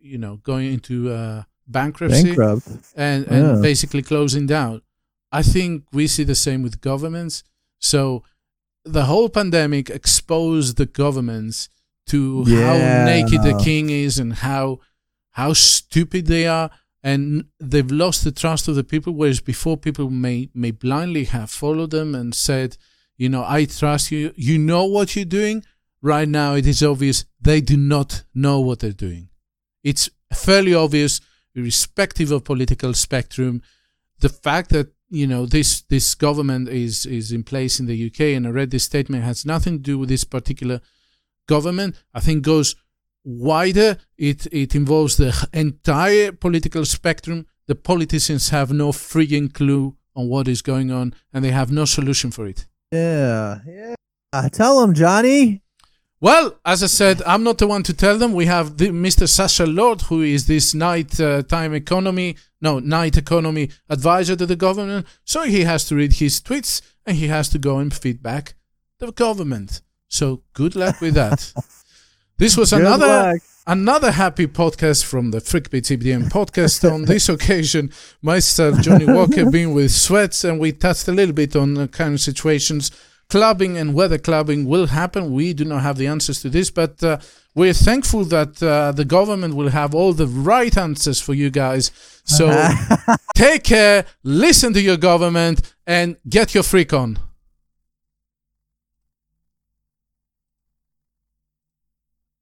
you 0.00 0.18
know 0.18 0.36
going 0.36 0.72
into 0.72 1.10
uh, 1.10 1.42
bankruptcy 1.66 2.22
Bankrupt. 2.34 2.68
and 2.96 3.26
and 3.26 3.42
Yeah. 3.56 3.60
basically 3.62 4.02
closing 4.02 4.46
down. 4.46 4.82
I 5.32 5.42
think 5.42 5.84
we 5.92 6.06
see 6.06 6.24
the 6.24 6.34
same 6.34 6.62
with 6.62 6.80
governments. 6.80 7.44
So 7.78 8.24
the 8.84 9.04
whole 9.04 9.28
pandemic 9.28 9.88
exposed 9.90 10.76
the 10.76 10.86
governments 10.86 11.68
to 12.06 12.44
how 12.44 12.74
Yeah. 12.74 13.04
naked 13.04 13.42
the 13.42 13.60
king 13.62 13.90
is 13.90 14.18
and 14.18 14.32
how 14.34 14.80
how 15.32 15.52
stupid 15.52 16.26
they 16.26 16.46
are 16.46 16.70
and 17.02 17.44
they've 17.60 17.90
lost 17.90 18.24
the 18.24 18.32
trust 18.32 18.68
of 18.68 18.74
the 18.74 18.82
people 18.84 19.12
whereas 19.14 19.40
before 19.40 19.76
people 19.76 20.10
may 20.10 20.48
may 20.54 20.70
blindly 20.72 21.24
have 21.24 21.50
followed 21.50 21.90
them 21.90 22.14
and 22.14 22.34
said 22.34 22.76
you 23.16 23.28
know 23.28 23.44
i 23.46 23.64
trust 23.64 24.10
you 24.10 24.32
you 24.36 24.58
know 24.58 24.84
what 24.84 25.14
you're 25.14 25.24
doing 25.40 25.62
right 26.02 26.28
now 26.28 26.54
it 26.54 26.66
is 26.66 26.82
obvious 26.82 27.24
they 27.40 27.60
do 27.60 27.76
not 27.76 28.24
know 28.34 28.60
what 28.60 28.80
they're 28.80 28.92
doing. 28.92 29.28
It's 29.82 30.10
fairly 30.32 30.74
obvious 30.74 31.20
irrespective 31.54 32.30
of 32.30 32.44
political 32.44 32.94
spectrum 32.94 33.60
the 34.20 34.28
fact 34.28 34.70
that 34.70 34.92
you 35.09 35.26
know 35.26 35.46
this 35.46 35.82
this 35.82 36.14
government 36.14 36.68
is 36.68 37.05
is 37.07 37.32
in 37.32 37.42
place 37.42 37.80
in 37.80 37.86
the 37.86 38.07
UK 38.07 38.20
and 38.36 38.46
I 38.46 38.51
read 38.51 38.70
this 38.70 38.84
statement 38.84 39.24
has 39.24 39.44
nothing 39.44 39.78
to 39.78 39.82
do 39.82 39.98
with 39.98 40.09
this 40.09 40.24
particular 40.24 40.80
government. 41.48 41.96
I 42.14 42.20
think 42.20 42.44
goes 42.44 42.76
wider. 43.24 43.96
It 44.16 44.46
it 44.53 44.74
involves 44.74 45.16
the 45.16 45.32
entire 45.53 46.32
political 46.32 46.84
spectrum. 46.84 47.46
The 47.66 47.74
politicians 47.74 48.51
have 48.51 48.72
no 48.72 48.92
frigging 48.92 49.53
clue 49.53 49.96
on 50.14 50.28
what 50.28 50.48
is 50.48 50.62
going 50.62 50.90
on 50.90 51.14
and 51.32 51.44
they 51.44 51.51
have 51.51 51.72
no 51.72 51.84
solution 51.84 52.30
for 52.30 52.46
it. 52.46 52.66
Yeah, 52.92 53.61
yeah. 53.66 53.94
Uh, 54.32 54.48
tell 54.48 54.80
them, 54.80 54.94
Johnny. 54.94 55.62
Well, 56.23 56.59
as 56.66 56.83
I 56.83 56.87
said, 56.87 57.23
I'm 57.27 57.43
not 57.43 57.57
the 57.57 57.66
one 57.66 57.83
to 57.85 57.95
tell 57.95 58.18
them. 58.18 58.35
We 58.35 58.45
have 58.45 58.77
the, 58.77 58.89
Mr. 58.89 59.27
Sacha 59.27 59.64
Lord, 59.64 60.03
who 60.03 60.21
is 60.21 60.47
this 60.47 60.75
night 60.75 61.18
uh, 61.18 61.43
time 61.43 61.73
economy, 61.73 62.37
no, 62.61 62.79
night 62.79 63.16
economy 63.16 63.71
advisor 63.89 64.37
to 64.37 64.45
the 64.45 64.57
government. 64.57 65.07
So 65.25 65.45
he 65.45 65.64
has 65.64 65.87
to 65.87 65.97
read 65.97 66.14
his 66.14 66.41
tweets 66.43 66.83
and 67.07 67.16
he 67.16 67.29
has 67.29 67.49
to 67.51 67.59
go 67.59 67.79
and 67.79 67.93
feedback 67.93 68.55
the 68.99 69.12
government. 69.12 69.81
So 70.09 70.43
good 70.53 70.77
luck 70.77 71.01
with 71.01 71.14
that. 71.14 71.55
this 72.37 72.55
was 72.55 72.73
Good 72.73 72.83
another 72.83 73.07
luck. 73.07 73.37
another 73.66 74.11
happy 74.11 74.47
podcast 74.47 75.05
from 75.05 75.31
the 75.31 75.39
Freakbeat 75.39 76.29
podcast. 76.29 76.93
on 76.93 77.07
this 77.07 77.31
occasion, 77.31 77.93
myself, 78.21 78.79
Johnny 78.83 79.07
Walker, 79.07 79.51
being 79.51 79.73
with 79.73 79.91
Sweats, 79.91 80.45
and 80.45 80.61
we 80.61 80.73
touched 80.73 81.09
a 81.09 81.12
little 81.12 81.35
bit 81.35 81.57
on 81.57 81.75
the 81.75 81.89
current 81.89 82.21
situations. 82.21 82.91
Clubbing 83.31 83.78
and 83.78 83.95
whether 83.95 84.18
clubbing 84.18 84.66
will 84.66 84.89
happen, 84.89 85.33
we 85.33 85.55
do 85.55 85.64
not 85.64 85.83
have 85.83 85.97
the 85.97 86.07
answers 86.07 86.43
to 86.43 86.51
this, 86.51 86.70
but 86.70 87.03
uh, 87.03 87.18
we're 87.55 87.72
thankful 87.72 88.24
that 88.24 88.62
uh, 88.62 88.93
the 88.93 89.05
government 89.05 89.55
will 89.55 89.70
have 89.70 89.95
all 89.95 90.12
the 90.12 90.26
right 90.26 90.76
answers 90.76 91.20
for 91.20 91.35
you 91.35 91.51
guys. 91.51 91.91
So 92.24 92.51
take 93.35 93.64
care, 93.64 94.05
listen 94.24 94.72
to 94.74 94.81
your 94.81 94.97
government, 94.97 95.74
and 95.87 96.16
get 96.28 96.55
your 96.55 96.64
freak 96.64 96.93
on. 96.93 97.18